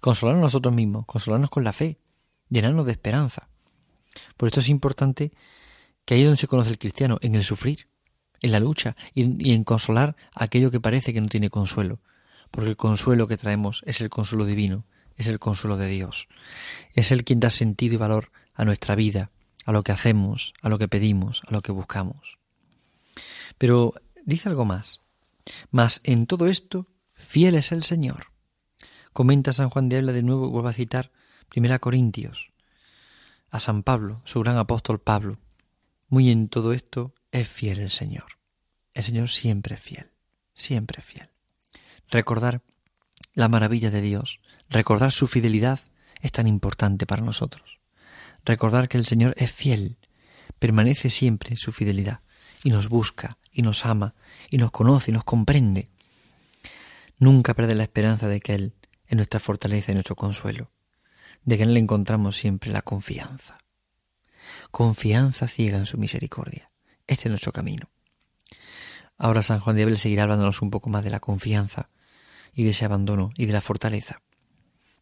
Consolarnos 0.00 0.40
nosotros 0.42 0.74
mismos, 0.74 1.04
consolarnos 1.04 1.50
con 1.50 1.62
la 1.62 1.74
fe, 1.74 1.98
llenarnos 2.48 2.86
de 2.86 2.92
esperanza. 2.92 3.50
Por 4.38 4.48
esto 4.48 4.60
es 4.60 4.70
importante 4.70 5.32
que 6.06 6.14
ahí 6.14 6.22
es 6.22 6.26
donde 6.28 6.38
se 6.38 6.48
conoce 6.48 6.70
el 6.70 6.78
cristiano, 6.78 7.18
en 7.20 7.34
el 7.34 7.44
sufrir, 7.44 7.88
en 8.40 8.52
la 8.52 8.58
lucha 8.58 8.96
y, 9.12 9.50
y 9.50 9.52
en 9.52 9.64
consolar 9.64 10.16
aquello 10.34 10.70
que 10.70 10.80
parece 10.80 11.12
que 11.12 11.20
no 11.20 11.28
tiene 11.28 11.50
consuelo 11.50 12.00
porque 12.52 12.70
el 12.70 12.76
consuelo 12.76 13.26
que 13.26 13.36
traemos 13.36 13.82
es 13.86 14.00
el 14.00 14.10
consuelo 14.10 14.44
divino, 14.44 14.84
es 15.16 15.26
el 15.26 15.40
consuelo 15.40 15.76
de 15.76 15.88
Dios. 15.88 16.28
Es 16.92 17.10
el 17.10 17.24
quien 17.24 17.40
da 17.40 17.50
sentido 17.50 17.94
y 17.94 17.98
valor 17.98 18.30
a 18.54 18.64
nuestra 18.64 18.94
vida, 18.94 19.30
a 19.64 19.72
lo 19.72 19.82
que 19.82 19.92
hacemos, 19.92 20.54
a 20.60 20.68
lo 20.68 20.78
que 20.78 20.86
pedimos, 20.86 21.42
a 21.48 21.52
lo 21.52 21.62
que 21.62 21.72
buscamos. 21.72 22.38
Pero 23.58 23.94
dice 24.24 24.48
algo 24.48 24.64
más. 24.64 25.00
Mas 25.70 26.00
en 26.04 26.26
todo 26.26 26.46
esto, 26.46 26.86
fiel 27.14 27.54
es 27.54 27.72
el 27.72 27.82
Señor. 27.82 28.26
Comenta 29.12 29.52
San 29.52 29.70
Juan 29.70 29.88
de 29.88 29.96
Ávila 29.96 30.12
de 30.12 30.22
nuevo, 30.22 30.50
vuelvo 30.50 30.68
a 30.68 30.72
citar 30.72 31.10
Primera 31.48 31.78
Corintios, 31.78 32.52
a 33.50 33.60
San 33.60 33.82
Pablo, 33.82 34.22
su 34.24 34.40
gran 34.40 34.56
apóstol 34.56 35.00
Pablo. 35.00 35.38
Muy 36.08 36.30
en 36.30 36.48
todo 36.48 36.72
esto 36.72 37.14
es 37.30 37.48
fiel 37.48 37.80
el 37.80 37.90
Señor. 37.90 38.38
El 38.94 39.02
Señor 39.02 39.30
siempre 39.30 39.74
es 39.74 39.80
fiel, 39.80 40.10
siempre 40.54 41.00
es 41.00 41.04
fiel. 41.04 41.31
Recordar 42.12 42.60
la 43.32 43.48
maravilla 43.48 43.90
de 43.90 44.02
Dios, 44.02 44.40
recordar 44.68 45.12
su 45.12 45.26
fidelidad 45.26 45.80
es 46.20 46.30
tan 46.30 46.46
importante 46.46 47.06
para 47.06 47.22
nosotros. 47.22 47.80
Recordar 48.44 48.90
que 48.90 48.98
el 48.98 49.06
Señor 49.06 49.32
es 49.38 49.50
fiel, 49.50 49.96
permanece 50.58 51.08
siempre 51.08 51.56
su 51.56 51.72
fidelidad 51.72 52.20
y 52.62 52.68
nos 52.68 52.90
busca 52.90 53.38
y 53.50 53.62
nos 53.62 53.86
ama 53.86 54.14
y 54.50 54.58
nos 54.58 54.70
conoce 54.72 55.10
y 55.10 55.14
nos 55.14 55.24
comprende. 55.24 55.88
Nunca 57.16 57.54
perder 57.54 57.78
la 57.78 57.84
esperanza 57.84 58.28
de 58.28 58.40
que 58.40 58.56
Él 58.56 58.74
es 59.06 59.16
nuestra 59.16 59.40
fortaleza 59.40 59.92
y 59.92 59.94
nuestro 59.94 60.14
consuelo, 60.14 60.70
de 61.44 61.56
que 61.56 61.62
en 61.62 61.70
Él 61.70 61.78
encontramos 61.78 62.36
siempre 62.36 62.70
la 62.70 62.82
confianza. 62.82 63.56
confianza 64.70 65.48
ciega 65.48 65.78
en 65.78 65.86
su 65.86 65.96
misericordia. 65.96 66.70
Este 67.06 67.28
es 67.28 67.30
nuestro 67.30 67.52
camino. 67.52 67.88
Ahora 69.16 69.42
San 69.42 69.60
Juan 69.60 69.76
de 69.76 69.84
Abel 69.84 69.98
seguirá 69.98 70.24
hablándonos 70.24 70.60
un 70.60 70.68
poco 70.68 70.90
más 70.90 71.04
de 71.04 71.10
la 71.10 71.20
confianza 71.20 71.88
y 72.54 72.64
de 72.64 72.70
ese 72.70 72.84
abandono 72.84 73.30
y 73.36 73.46
de 73.46 73.52
la 73.52 73.60
fortaleza. 73.60 74.22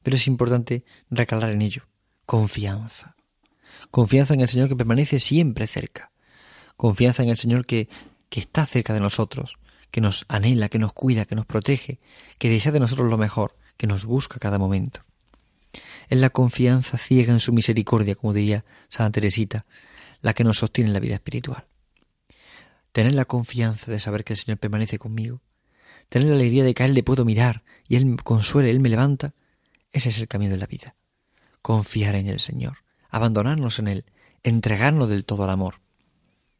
Pero 0.02 0.16
es 0.16 0.26
importante 0.26 0.84
recalar 1.10 1.50
en 1.50 1.62
ello. 1.62 1.86
Confianza. 2.26 3.16
Confianza 3.90 4.34
en 4.34 4.40
el 4.40 4.48
Señor 4.48 4.68
que 4.68 4.76
permanece 4.76 5.18
siempre 5.18 5.66
cerca. 5.66 6.10
Confianza 6.76 7.22
en 7.22 7.28
el 7.30 7.36
Señor 7.36 7.66
que, 7.66 7.88
que 8.28 8.40
está 8.40 8.64
cerca 8.66 8.94
de 8.94 9.00
nosotros, 9.00 9.58
que 9.90 10.00
nos 10.00 10.24
anhela, 10.28 10.68
que 10.68 10.78
nos 10.78 10.92
cuida, 10.92 11.24
que 11.24 11.34
nos 11.34 11.46
protege, 11.46 11.98
que 12.38 12.48
desea 12.48 12.72
de 12.72 12.80
nosotros 12.80 13.10
lo 13.10 13.18
mejor, 13.18 13.52
que 13.76 13.86
nos 13.86 14.04
busca 14.04 14.38
cada 14.38 14.58
momento. 14.58 15.00
Es 16.08 16.18
la 16.18 16.30
confianza 16.30 16.98
ciega 16.98 17.32
en 17.32 17.40
su 17.40 17.52
misericordia, 17.52 18.14
como 18.14 18.32
diría 18.32 18.64
Santa 18.88 19.12
Teresita, 19.12 19.66
la 20.22 20.34
que 20.34 20.44
nos 20.44 20.58
sostiene 20.58 20.88
en 20.88 20.94
la 20.94 21.00
vida 21.00 21.14
espiritual. 21.14 21.66
Tener 22.92 23.14
la 23.14 23.24
confianza 23.24 23.90
de 23.90 24.00
saber 24.00 24.24
que 24.24 24.32
el 24.32 24.38
Señor 24.38 24.58
permanece 24.58 24.98
conmigo, 24.98 25.40
tener 26.10 26.28
la 26.28 26.34
alegría 26.34 26.64
de 26.64 26.74
que 26.74 26.82
a 26.82 26.86
Él 26.86 26.92
le 26.92 27.02
puedo 27.02 27.24
mirar 27.24 27.64
y 27.88 27.96
Él 27.96 28.04
me 28.04 28.16
consuela, 28.16 28.68
Él 28.68 28.80
me 28.80 28.90
levanta, 28.90 29.32
ese 29.90 30.10
es 30.10 30.18
el 30.18 30.28
camino 30.28 30.52
de 30.52 30.58
la 30.58 30.66
vida. 30.66 30.96
Confiar 31.62 32.16
en 32.16 32.26
el 32.26 32.40
Señor, 32.40 32.78
abandonarnos 33.08 33.78
en 33.78 33.88
Él, 33.88 34.04
entregarnos 34.42 35.08
del 35.08 35.24
todo 35.24 35.44
al 35.44 35.50
amor. 35.50 35.80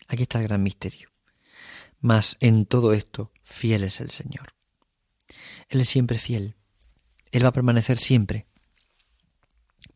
Aquí 0.09 0.23
está 0.23 0.39
el 0.39 0.49
gran 0.49 0.63
misterio. 0.63 1.11
Mas 2.01 2.39
en 2.41 2.65
todo 2.65 2.95
esto, 2.95 3.33
fiel 3.43 3.85
es 3.85 4.01
el 4.01 4.11
Señor. 4.11 4.55
Él 5.69 5.81
es 5.81 5.89
siempre 5.89 6.19
fiel. 6.19 6.55
Él 7.31 7.45
va 7.45 7.49
a 7.49 7.53
permanecer 7.53 7.99
siempre. 7.99 8.47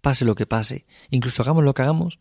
Pase 0.00 0.24
lo 0.24 0.34
que 0.34 0.46
pase, 0.46 0.86
incluso 1.10 1.42
hagamos 1.42 1.64
lo 1.64 1.74
que 1.74 1.82
hagamos, 1.82 2.18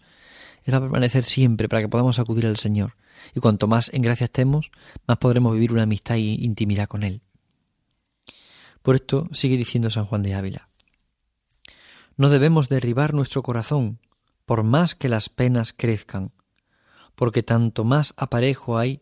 Él 0.63 0.73
va 0.73 0.77
a 0.77 0.81
permanecer 0.81 1.23
siempre 1.23 1.67
para 1.67 1.81
que 1.81 1.89
podamos 1.89 2.19
acudir 2.19 2.45
al 2.45 2.57
Señor. 2.57 2.95
Y 3.35 3.39
cuanto 3.39 3.67
más 3.67 3.93
en 3.93 4.01
gracia 4.01 4.25
estemos, 4.25 4.71
más 5.07 5.17
podremos 5.17 5.53
vivir 5.53 5.73
una 5.73 5.83
amistad 5.83 6.15
e 6.15 6.19
intimidad 6.19 6.87
con 6.87 7.03
Él. 7.03 7.21
Por 8.81 8.95
esto 8.95 9.27
sigue 9.31 9.57
diciendo 9.57 9.89
San 9.89 10.05
Juan 10.05 10.23
de 10.23 10.35
Ávila. 10.35 10.69
No 12.15 12.29
debemos 12.29 12.69
derribar 12.69 13.13
nuestro 13.13 13.41
corazón, 13.41 13.99
por 14.45 14.63
más 14.63 14.93
que 14.93 15.09
las 15.09 15.29
penas 15.29 15.73
crezcan, 15.73 16.31
porque 17.15 17.43
tanto 17.43 17.83
más 17.83 18.13
aparejo 18.17 18.77
hay 18.77 19.01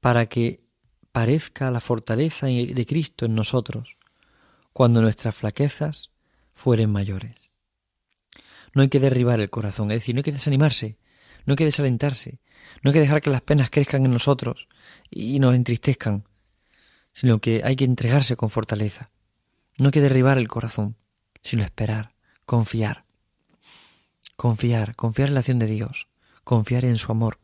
para 0.00 0.26
que 0.26 0.64
parezca 1.12 1.70
la 1.70 1.80
fortaleza 1.80 2.46
de 2.46 2.86
Cristo 2.86 3.26
en 3.26 3.34
nosotros, 3.34 3.96
cuando 4.72 5.02
nuestras 5.02 5.34
flaquezas 5.34 6.10
fueren 6.54 6.90
mayores. 6.90 7.39
No 8.74 8.82
hay 8.82 8.88
que 8.88 9.00
derribar 9.00 9.40
el 9.40 9.50
corazón, 9.50 9.90
es 9.90 9.98
decir, 9.98 10.14
no 10.14 10.20
hay 10.20 10.24
que 10.24 10.32
desanimarse, 10.32 10.96
no 11.44 11.52
hay 11.52 11.56
que 11.56 11.64
desalentarse, 11.64 12.38
no 12.82 12.90
hay 12.90 12.94
que 12.94 13.00
dejar 13.00 13.20
que 13.20 13.30
las 13.30 13.42
penas 13.42 13.70
crezcan 13.70 14.04
en 14.04 14.12
nosotros 14.12 14.68
y 15.10 15.38
nos 15.40 15.54
entristezcan, 15.54 16.24
sino 17.12 17.40
que 17.40 17.62
hay 17.64 17.76
que 17.76 17.84
entregarse 17.84 18.36
con 18.36 18.50
fortaleza. 18.50 19.10
No 19.78 19.86
hay 19.86 19.92
que 19.92 20.00
derribar 20.00 20.38
el 20.38 20.48
corazón, 20.48 20.96
sino 21.42 21.62
esperar, 21.62 22.14
confiar. 22.44 23.04
Confiar, 24.36 24.94
confiar 24.94 25.28
en 25.28 25.34
la 25.34 25.40
acción 25.40 25.58
de 25.58 25.66
Dios, 25.66 26.08
confiar 26.44 26.84
en 26.84 26.96
su 26.96 27.12
amor, 27.12 27.40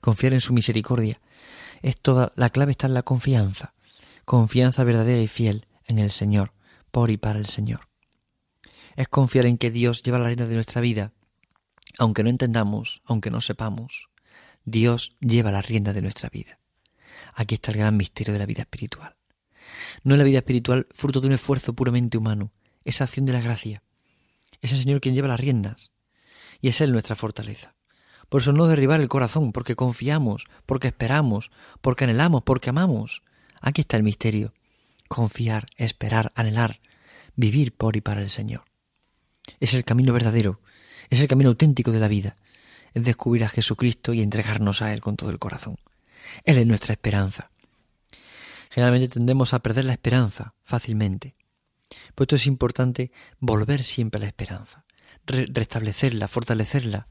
confiar 0.00 0.32
en 0.32 0.40
su 0.40 0.52
misericordia. 0.52 1.20
Es 1.82 1.98
toda 1.98 2.32
la 2.36 2.50
clave 2.50 2.72
está 2.72 2.86
en 2.86 2.94
la 2.94 3.02
confianza, 3.02 3.74
confianza 4.24 4.84
verdadera 4.84 5.20
y 5.20 5.28
fiel 5.28 5.66
en 5.84 5.98
el 5.98 6.10
Señor, 6.10 6.52
por 6.90 7.10
y 7.10 7.16
para 7.16 7.38
el 7.38 7.46
Señor. 7.46 7.88
Es 8.98 9.06
confiar 9.06 9.46
en 9.46 9.58
que 9.58 9.70
Dios 9.70 10.02
lleva 10.02 10.18
la 10.18 10.24
reina 10.24 10.44
de 10.44 10.56
nuestra 10.56 10.80
vida, 10.80 11.12
aunque 12.00 12.24
no 12.24 12.30
entendamos, 12.30 13.00
aunque 13.04 13.30
no 13.30 13.40
sepamos. 13.40 14.08
Dios 14.64 15.14
lleva 15.20 15.52
la 15.52 15.62
rienda 15.62 15.92
de 15.92 16.02
nuestra 16.02 16.28
vida. 16.30 16.58
Aquí 17.32 17.54
está 17.54 17.70
el 17.70 17.78
gran 17.78 17.96
misterio 17.96 18.32
de 18.32 18.40
la 18.40 18.46
vida 18.46 18.62
espiritual. 18.62 19.14
No 20.02 20.14
es 20.14 20.18
la 20.18 20.24
vida 20.24 20.38
espiritual 20.38 20.88
fruto 20.92 21.20
de 21.20 21.28
un 21.28 21.34
esfuerzo 21.34 21.74
puramente 21.74 22.18
humano, 22.18 22.50
esa 22.82 23.04
acción 23.04 23.24
de 23.24 23.34
la 23.34 23.40
gracia. 23.40 23.84
Es 24.62 24.72
el 24.72 24.78
Señor 24.78 25.00
quien 25.00 25.14
lleva 25.14 25.28
las 25.28 25.38
riendas, 25.38 25.92
y 26.60 26.66
es 26.66 26.80
Él 26.80 26.90
nuestra 26.90 27.14
fortaleza. 27.14 27.76
Por 28.28 28.40
eso 28.40 28.52
no 28.52 28.66
derribar 28.66 29.00
el 29.00 29.08
corazón, 29.08 29.52
porque 29.52 29.76
confiamos, 29.76 30.48
porque 30.66 30.88
esperamos, 30.88 31.52
porque 31.82 32.02
anhelamos, 32.02 32.42
porque 32.42 32.70
amamos. 32.70 33.22
Aquí 33.60 33.82
está 33.82 33.96
el 33.96 34.02
misterio. 34.02 34.54
Confiar, 35.06 35.66
esperar, 35.76 36.32
anhelar, 36.34 36.80
vivir 37.36 37.72
por 37.76 37.96
y 37.96 38.00
para 38.00 38.22
el 38.22 38.30
Señor. 38.30 38.67
Es 39.60 39.74
el 39.74 39.84
camino 39.84 40.12
verdadero, 40.12 40.60
es 41.10 41.20
el 41.20 41.28
camino 41.28 41.50
auténtico 41.50 41.92
de 41.92 42.00
la 42.00 42.08
vida, 42.08 42.36
es 42.94 43.04
descubrir 43.04 43.44
a 43.44 43.48
Jesucristo 43.48 44.12
y 44.12 44.22
entregarnos 44.22 44.82
a 44.82 44.92
Él 44.92 45.00
con 45.00 45.16
todo 45.16 45.30
el 45.30 45.38
corazón. 45.38 45.76
Él 46.44 46.58
es 46.58 46.66
nuestra 46.66 46.92
esperanza. 46.92 47.50
Generalmente 48.70 49.08
tendemos 49.08 49.54
a 49.54 49.60
perder 49.60 49.84
la 49.84 49.92
esperanza 49.92 50.54
fácilmente. 50.62 51.34
Por 52.14 52.24
esto 52.24 52.36
es 52.36 52.46
importante 52.46 53.10
volver 53.40 53.82
siempre 53.82 54.18
a 54.18 54.22
la 54.22 54.26
esperanza, 54.26 54.84
restablecerla, 55.26 56.28
fortalecerla, 56.28 57.08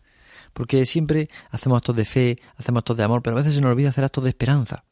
porque 0.53 0.85
siempre 0.85 1.29
hacemos 1.49 1.77
actos 1.77 1.95
de 1.95 2.05
fe, 2.05 2.39
hacemos 2.55 2.81
actos 2.81 2.97
de 2.97 3.03
amor, 3.03 3.23
pero 3.23 3.35
a 3.35 3.39
veces 3.39 3.55
se 3.55 3.61
nos 3.61 3.71
olvida 3.71 3.89
hacer 3.89 4.03
actos 4.03 4.23
de 4.23 4.29
esperanza. 4.29 4.85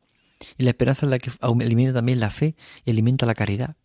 Y 0.57 0.63
la 0.63 0.71
esperanza 0.71 1.05
es 1.05 1.09
la 1.11 1.19
que 1.19 1.31
alimenta 1.41 1.93
también 1.93 2.19
la 2.19 2.29
fe 2.29 2.55
y 2.83 2.91
alimenta 2.91 3.25
la 3.25 3.35
caridad. 3.35 3.77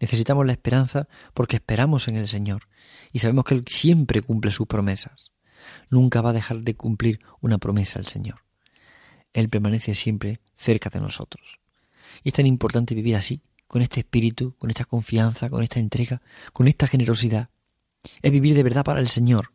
Necesitamos 0.00 0.46
la 0.46 0.52
esperanza 0.52 1.08
porque 1.34 1.56
esperamos 1.56 2.08
en 2.08 2.16
el 2.16 2.28
Señor 2.28 2.68
y 3.12 3.18
sabemos 3.18 3.44
que 3.44 3.54
Él 3.54 3.64
siempre 3.66 4.22
cumple 4.22 4.50
sus 4.50 4.66
promesas. 4.66 5.32
Nunca 5.90 6.20
va 6.20 6.30
a 6.30 6.34
dejar 6.34 6.62
de 6.62 6.74
cumplir 6.74 7.20
una 7.40 7.58
promesa 7.58 7.98
el 7.98 8.06
Señor. 8.06 8.44
Él 9.32 9.48
permanece 9.48 9.94
siempre 9.94 10.40
cerca 10.54 10.90
de 10.90 11.00
nosotros. 11.00 11.60
Y 12.22 12.30
es 12.30 12.34
tan 12.34 12.46
importante 12.46 12.94
vivir 12.94 13.16
así, 13.16 13.42
con 13.66 13.82
este 13.82 14.00
espíritu, 14.00 14.54
con 14.58 14.70
esta 14.70 14.84
confianza, 14.84 15.48
con 15.48 15.62
esta 15.62 15.80
entrega, 15.80 16.22
con 16.52 16.68
esta 16.68 16.86
generosidad. 16.86 17.50
Es 18.22 18.32
vivir 18.32 18.54
de 18.54 18.62
verdad 18.62 18.84
para 18.84 19.00
el 19.00 19.08
Señor. 19.08 19.52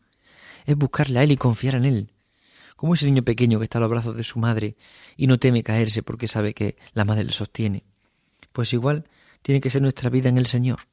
Es 0.66 0.76
buscarle 0.76 1.20
a 1.20 1.24
Él 1.24 1.32
y 1.32 1.38
confiar 1.38 1.76
en 1.76 1.86
Él. 1.86 2.12
Como 2.76 2.94
ese 2.94 3.06
niño 3.06 3.24
pequeño 3.24 3.60
que 3.60 3.66
está 3.66 3.78
a 3.78 3.82
los 3.82 3.90
brazos 3.90 4.16
de 4.16 4.24
su 4.24 4.40
madre 4.40 4.76
y 5.16 5.28
no 5.28 5.40
teme 5.40 5.64
caerse 5.64 6.04
porque 6.04 6.28
sabe 6.28 6.54
que 6.54 6.76
la 6.94 7.06
madre 7.06 7.24
le 7.24 7.32
sostiene. 7.32 7.84
Pues 8.52 8.74
igual 8.74 9.06
tiene 9.42 9.62
que 9.62 9.70
ser 9.70 9.82
nuestra 9.82 10.10
vida 10.10 10.30
en 10.30 10.38
el 10.38 10.46
Señor. 10.46 10.88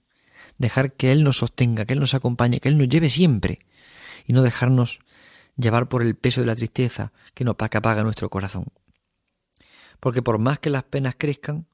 Dejar 0.59 0.93
que 0.93 1.13
Él 1.13 1.23
nos 1.23 1.39
sostenga, 1.39 1.85
que 1.85 1.93
Él 1.93 2.01
nos 2.01 2.15
acompañe, 2.15 2.61
que 2.61 2.69
Él 2.69 2.79
nos 2.79 2.89
lleve 2.89 3.11
siempre 3.11 3.61
y 4.27 4.33
no 4.33 4.43
dejarnos 4.43 5.01
llevar 5.57 5.89
por 5.89 6.03
el 6.03 6.15
peso 6.17 6.41
de 6.41 6.47
la 6.47 6.57
tristeza 6.57 7.13
que 7.35 7.45
nos 7.45 7.57
apaga 7.59 8.03
nuestro 8.03 8.31
corazón. 8.31 8.67
Porque 10.01 10.23
por 10.23 10.39
más 10.39 10.59
que 10.59 10.71
las 10.71 10.85
penas 10.85 11.17
crezcan, 11.19 11.67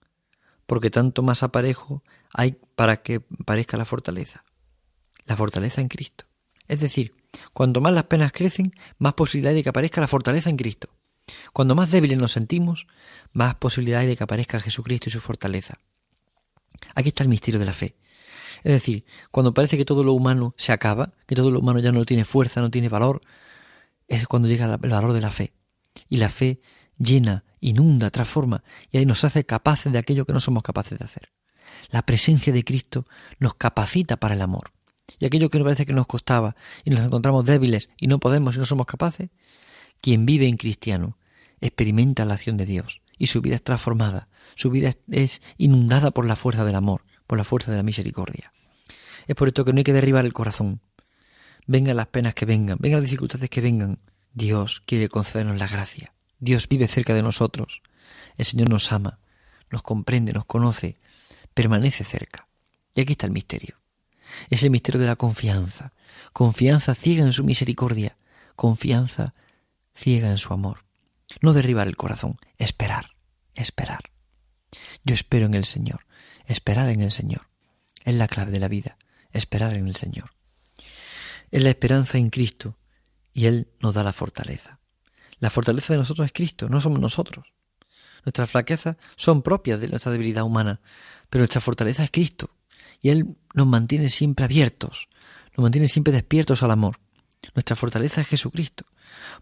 porque 0.67 0.91
tanto 0.91 1.23
más 1.23 1.43
aparejo 1.43 2.03
hay 2.33 2.57
para 2.75 3.03
que 3.03 3.21
parezca 3.21 3.77
la 3.77 3.85
fortaleza. 3.85 4.45
La 5.27 5.37
fortaleza 5.37 5.81
en 5.81 5.89
Cristo. 5.89 6.25
Es 6.69 6.81
decir, 6.81 7.15
cuanto 7.53 7.81
más 7.81 7.93
las 7.93 8.05
penas 8.05 8.33
crecen, 8.33 8.73
más 8.99 9.15
posibilidad 9.15 9.51
hay 9.51 9.57
de 9.57 9.63
que 9.63 9.69
aparezca 9.69 10.01
la 10.01 10.09
fortaleza 10.09 10.51
en 10.51 10.57
Cristo. 10.57 10.89
Cuando 11.53 11.75
más 11.75 11.91
débiles 11.91 12.19
nos 12.19 12.33
sentimos, 12.33 12.87
más 13.33 13.55
posibilidad 13.57 14.01
hay 14.01 14.07
de 14.07 14.17
que 14.17 14.25
aparezca 14.25 14.61
Jesucristo 14.61 15.09
y 15.09 15.13
su 15.13 15.21
fortaleza. 15.21 15.79
Aquí 16.95 17.09
está 17.09 17.23
el 17.23 17.29
misterio 17.29 17.61
de 17.61 17.67
la 17.67 17.73
fe. 17.73 17.97
Es 18.63 18.73
decir, 18.73 19.05
cuando 19.31 19.53
parece 19.53 19.77
que 19.77 19.85
todo 19.85 20.03
lo 20.05 20.13
humano 20.15 20.55
se 20.57 20.73
acaba, 20.73 21.13
que 21.27 21.35
todo 21.35 21.51
lo 21.51 21.61
humano 21.61 21.81
ya 21.81 21.93
no 21.93 22.05
tiene 22.05 22.25
fuerza, 22.25 22.61
no 22.61 22.71
tiene 22.71 22.89
valor, 22.89 23.21
es 24.09 24.27
cuando 24.27 24.49
llega 24.49 24.67
el 24.67 24.91
valor 24.91 25.13
de 25.13 25.21
la 25.21 25.31
fe. 25.31 25.53
Y 26.09 26.17
la 26.17 26.29
fe 26.29 26.61
llena, 26.99 27.45
inunda, 27.61 28.11
transforma 28.11 28.63
y 28.91 28.99
ahí 28.99 29.07
nos 29.07 29.25
hace 29.25 29.45
capaces 29.45 29.93
de 29.93 29.99
aquello 29.99 30.25
que 30.25 30.33
no 30.33 30.41
somos 30.41 30.63
capaces 30.63 30.99
de 30.99 31.05
hacer. 31.05 31.33
La 31.91 32.03
presencia 32.03 32.53
de 32.53 32.65
Cristo 32.65 33.07
nos 33.39 33.55
capacita 33.55 34.17
para 34.17 34.35
el 34.35 34.43
amor. 34.43 34.73
Y 35.19 35.27
aquello 35.27 35.51
que 35.51 35.59
nos 35.59 35.67
parece 35.67 35.87
que 35.87 35.93
nos 35.93 36.07
costaba 36.07 36.57
y 36.85 36.91
nos 36.91 37.01
encontramos 37.01 37.45
débiles 37.45 37.91
y 37.99 38.07
no 38.07 38.19
podemos 38.19 38.57
y 38.57 38.59
no 38.59 38.67
somos 38.67 38.87
capaces, 38.87 39.31
quien 40.01 40.27
vive 40.27 40.47
en 40.47 40.57
cristiano 40.57 41.19
experimenta 41.61 42.25
la 42.25 42.35
acción 42.35 42.57
de 42.57 42.67
Dios 42.67 43.03
y 43.17 43.29
su 43.29 43.41
vida 43.41 43.55
es 43.57 43.63
transformada, 43.63 44.29
su 44.55 44.71
vida 44.71 44.93
es 45.11 45.43
inundada 45.57 46.11
por 46.11 46.27
la 46.27 46.37
fuerza 46.37 46.65
del 46.65 46.75
amor, 46.75 47.05
por 47.27 47.39
la 47.39 47.45
fuerza 47.45 47.71
de 47.71 47.79
la 47.79 47.83
misericordia. 47.83 48.53
Es 49.27 49.37
por 49.37 49.49
esto 49.49 49.65
que 49.65 49.73
no 49.73 49.79
hay 49.79 49.85
que 49.85 49.93
derribar 49.93 50.25
el 50.25 50.33
corazón. 50.33 50.81
Vengan 51.67 51.97
las 51.97 52.09
penas 52.09 52.35
que 52.35 52.45
vengan, 52.45 52.79
vengan 52.81 53.01
las 53.01 53.11
dificultades 53.11 53.49
que 53.49 53.61
vengan. 53.61 53.99
Dios 54.33 54.83
quiere 54.85 55.09
concedernos 55.09 55.59
la 55.59 55.67
gracia. 55.67 56.13
Dios 56.39 56.69
vive 56.69 56.87
cerca 56.87 57.15
de 57.15 57.23
nosotros. 57.23 57.83
El 58.37 58.45
Señor 58.45 58.69
nos 58.69 58.93
ama, 58.93 59.19
nos 59.71 59.83
comprende, 59.83 60.33
nos 60.33 60.45
conoce, 60.45 60.99
permanece 61.55 62.05
cerca. 62.05 62.49
Y 62.95 63.01
aquí 63.01 63.13
está 63.13 63.27
el 63.27 63.33
misterio. 63.33 63.77
Es 64.51 64.63
el 64.63 64.71
misterio 64.71 65.01
de 65.01 65.07
la 65.07 65.17
confianza. 65.17 65.93
Confianza 66.33 66.95
ciega 66.95 67.25
en 67.25 67.33
su 67.33 67.45
misericordia. 67.45 68.17
Confianza 68.57 69.35
ciega 69.95 70.31
en 70.31 70.39
su 70.39 70.53
amor. 70.53 70.85
No 71.41 71.53
derribar 71.53 71.89
el 71.89 71.97
corazón, 71.97 72.39
esperar, 72.59 73.17
esperar. 73.55 74.14
Yo 75.05 75.15
espero 75.15 75.47
en 75.47 75.55
el 75.55 75.65
Señor, 75.65 76.07
esperar 76.47 76.89
en 76.89 77.03
el 77.03 77.11
Señor. 77.11 77.49
Es 78.05 78.15
la 78.15 78.29
clave 78.29 78.51
de 78.51 78.61
la 78.61 78.69
vida, 78.69 78.97
esperar 79.33 79.75
en 79.75 79.87
el 79.87 79.97
Señor. 79.97 80.31
Es 81.51 81.63
la 81.63 81.71
esperanza 81.71 82.19
en 82.19 82.31
Cristo 82.31 82.79
y 83.33 83.47
Él 83.47 83.69
nos 83.81 83.95
da 83.95 84.03
la 84.03 84.13
fortaleza. 84.13 84.81
La 85.39 85.51
fortaleza 85.51 85.93
de 85.93 85.99
nosotros 85.99 86.27
es 86.27 86.33
Cristo, 86.33 86.69
no 86.69 86.81
somos 86.81 87.01
nosotros. 87.01 87.53
Nuestras 88.25 88.51
flaquezas 88.51 88.97
son 89.17 89.43
propias 89.43 89.81
de 89.81 89.89
nuestra 89.89 90.11
debilidad 90.11 90.45
humana, 90.45 90.81
pero 91.29 91.41
nuestra 91.43 91.61
fortaleza 91.61 92.03
es 92.05 92.11
Cristo. 92.11 92.51
Y 93.03 93.11
Él 93.11 93.37
nos 93.53 93.67
mantiene 93.67 94.09
siempre 94.09 94.47
abiertos, 94.47 95.09
nos 95.57 95.63
mantiene 95.63 95.89
siempre 95.89 96.13
despiertos 96.13 96.63
al 96.63 96.71
amor. 96.71 96.99
Nuestra 97.55 97.77
fortaleza 97.77 98.23
es 98.23 98.29
Jesucristo. 98.29 98.87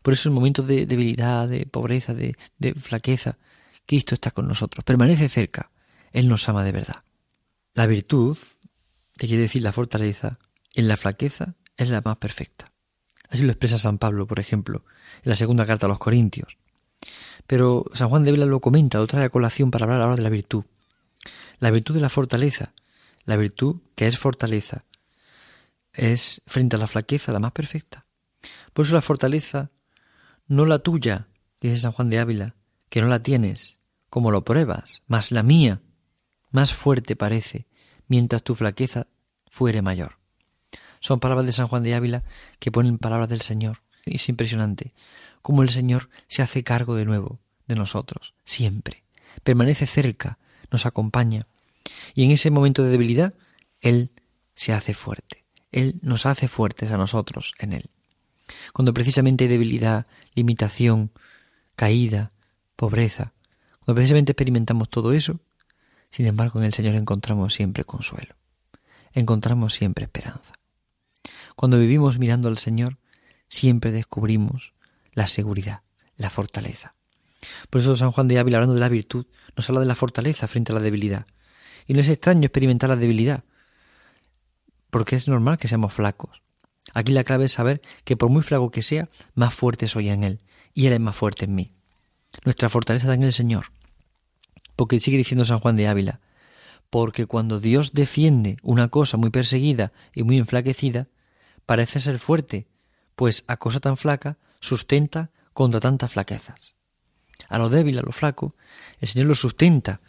Por 0.02 0.12
eso 0.12 0.28
en 0.28 0.35
momentos 0.35 0.66
de 0.66 0.87
debilidad, 0.87 1.49
de 1.49 1.66
pobreza, 1.66 2.14
de, 2.14 2.37
de 2.59 2.75
flaqueza, 2.75 3.38
Cristo 3.87 4.15
está 4.15 4.31
con 4.31 4.49
nosotros, 4.49 4.85
permanece 4.85 5.29
cerca. 5.29 5.71
Él 6.12 6.29
nos 6.29 6.49
ama 6.49 6.65
de 6.65 6.73
verdad. 6.73 7.05
La 7.75 7.87
virtud, 7.87 8.37
que 9.17 9.27
quiere 9.27 9.43
decir 9.43 9.62
la 9.62 9.73
fortaleza, 9.73 10.39
en 10.75 10.89
la 10.89 10.97
flaqueza 10.97 11.55
es 11.77 11.91
la 11.91 12.01
más 12.03 12.19
perfecta. 12.19 12.73
Así 13.29 13.45
lo 13.45 13.53
expresa 13.53 13.79
San 13.79 13.99
Pablo, 13.99 14.27
por 14.27 14.41
ejemplo, 14.41 14.85
en 15.23 15.31
la 15.31 15.37
segunda 15.37 15.67
carta 15.67 15.87
a 15.87 15.89
los 15.89 15.99
Corintios. 15.99 16.59
Pero 17.47 17.87
San 17.95 18.09
Juan 18.09 18.25
de 18.25 18.33
Vela 18.33 18.47
lo 18.47 18.61
comenta, 18.61 18.99
lo 18.99 19.07
trae 19.07 19.25
a 19.25 19.31
colación 19.31 19.71
para 19.71 19.85
hablar 19.85 20.03
ahora 20.03 20.17
de 20.17 20.23
la 20.23 20.29
virtud. 20.29 20.65
La 21.59 21.71
virtud 21.71 21.95
de 21.95 22.01
la 22.01 22.09
fortaleza, 22.09 22.73
la 23.25 23.37
virtud 23.37 23.77
que 23.95 24.07
es 24.07 24.19
fortaleza, 24.19 24.85
es 25.93 26.43
frente 26.47 26.77
a 26.77 26.79
la 26.79 26.87
flaqueza 26.87 27.33
la 27.33 27.39
más 27.39 27.53
perfecta. 27.53 28.05
Por 28.73 28.85
eso 28.85 28.95
la 28.95 29.03
fortaleza, 29.03 29.71
no 30.47 30.67
la 30.67 30.81
tuya, 30.81 31.29
dice 31.61 31.79
San 31.79 31.93
Juan 31.93 32.11
de 32.11 32.19
Ávila, 32.19 32.55
que 32.92 33.00
no 33.00 33.08
la 33.08 33.22
tienes, 33.22 33.78
como 34.11 34.30
lo 34.30 34.44
pruebas, 34.44 35.00
más 35.06 35.30
la 35.30 35.42
mía, 35.42 35.80
más 36.50 36.75
fuerte 36.75 37.16
parece, 37.16 37.66
mientras 38.06 38.42
tu 38.42 38.54
flaqueza 38.54 39.06
fuere 39.50 39.80
mayor. 39.80 40.18
Son 41.00 41.18
palabras 41.18 41.46
de 41.46 41.52
San 41.52 41.68
Juan 41.68 41.84
de 41.84 41.94
Ávila 41.94 42.22
que 42.58 42.70
ponen 42.70 42.99
palabras 42.99 43.30
del 43.30 43.40
Señor. 43.40 43.80
Es 44.04 44.28
impresionante 44.28 44.92
cómo 45.40 45.62
el 45.62 45.70
Señor 45.70 46.11
se 46.28 46.42
hace 46.42 46.64
cargo 46.64 46.94
de 46.94 47.06
nuevo 47.06 47.40
de 47.66 47.76
nosotros, 47.76 48.34
siempre. 48.44 49.04
Permanece 49.42 49.87
cerca, 49.87 50.37
nos 50.70 50.84
acompaña. 50.84 51.46
Y 52.14 52.25
en 52.25 52.30
ese 52.30 52.50
momento 52.50 52.84
de 52.84 52.90
debilidad, 52.90 53.32
Él 53.80 54.11
se 54.54 54.75
hace 54.75 54.92
fuerte. 54.92 55.46
Él 55.70 55.99
nos 56.02 56.26
hace 56.26 56.46
fuertes 56.46 56.90
a 56.90 56.99
nosotros 56.99 57.54
en 57.58 57.72
Él. 57.72 57.88
Cuando 58.75 58.92
precisamente 58.92 59.44
hay 59.44 59.49
debilidad, 59.49 60.06
limitación, 60.34 61.11
caída, 61.75 62.32
pobreza, 62.83 63.33
cuando 63.79 63.95
precisamente 63.95 64.33
experimentamos 64.33 64.91
todo 64.91 65.12
eso, 65.12 65.39
sin 66.11 66.27
embargo 66.27 66.59
en 66.59 66.65
el 66.65 66.75
Señor 66.75 66.97
encontramos 66.97 67.55
siempre 67.55 67.85
consuelo, 67.85 68.35
encontramos 69.12 69.73
siempre 69.73 70.07
esperanza. 70.07 70.55
Cuando 71.55 71.79
vivimos 71.79 72.19
mirando 72.19 72.49
al 72.49 72.59
Señor, 72.59 72.99
siempre 73.47 73.93
descubrimos 73.93 74.75
la 75.12 75.29
seguridad, 75.29 75.83
la 76.17 76.29
fortaleza. 76.29 76.97
Por 77.71 77.81
eso 77.81 77.95
San 77.95 78.11
Juan 78.11 78.27
de 78.27 78.41
Ávila, 78.41 78.59
hablando 78.59 78.75
de 78.75 78.81
la 78.81 78.89
virtud, 78.89 79.27
nos 79.55 79.69
habla 79.69 79.79
de 79.79 79.87
la 79.87 79.95
fortaleza 79.95 80.49
frente 80.49 80.73
a 80.73 80.75
la 80.75 80.81
debilidad. 80.81 81.27
Y 81.87 81.95
no 81.95 82.01
es 82.01 82.09
extraño 82.09 82.47
experimentar 82.47 82.91
la 82.91 82.97
debilidad, 82.97 83.45
porque 84.91 85.15
es 85.15 85.29
normal 85.29 85.57
que 85.57 85.69
seamos 85.69 85.93
flacos. 85.93 86.43
Aquí 86.95 87.12
la 87.12 87.23
clave 87.23 87.45
es 87.45 87.53
saber 87.53 87.81
que 88.03 88.17
por 88.17 88.29
muy 88.29 88.43
flaco 88.43 88.73
que 88.73 88.83
sea, 88.83 89.09
más 89.37 89.55
fuerte 89.55 89.87
soy 89.87 90.09
en 90.09 90.25
Él, 90.25 90.40
y 90.75 90.88
Él 90.88 90.95
es 90.95 91.01
más 91.01 91.14
fuerte 91.14 91.45
en 91.45 91.55
mí. 91.55 91.71
Nuestra 92.45 92.68
fortaleza 92.68 93.07
está 93.07 93.14
en 93.14 93.23
el 93.23 93.33
Señor. 93.33 93.66
Porque 94.77 95.01
sigue 95.01 95.16
diciendo 95.16 95.45
San 95.45 95.61
Juan 95.61 95.77
de 95.77 95.88
Ávila, 95.88 96.21
porque 96.90 97.27
cuando 97.27 97.61
Dios 97.61 97.92
defiende 97.92 98.57
una 98.62 98.88
cosa 98.88 99.16
muy 99.16 99.31
perseguida 99.31 99.92
y 100.14 100.25
muy 100.25 100.38
enflaquecida, 100.38 101.09
parece 101.66 102.01
ser 102.01 102.18
fuerte, 102.18 102.66
pues 103.16 103.45
a 103.47 103.57
cosa 103.57 103.81
tan 103.81 103.97
flaca 103.97 104.37
sustenta 104.61 105.31
contra 105.53 105.81
tantas 105.81 106.12
flaquezas. 106.12 106.75
A 107.49 107.59
lo 107.59 107.68
débil, 107.68 107.99
a 107.99 108.03
lo 108.03 108.12
flaco, 108.12 108.55
el 109.01 109.09
Señor 109.09 109.29
lo 109.29 109.35
sustenta, 109.35 110.01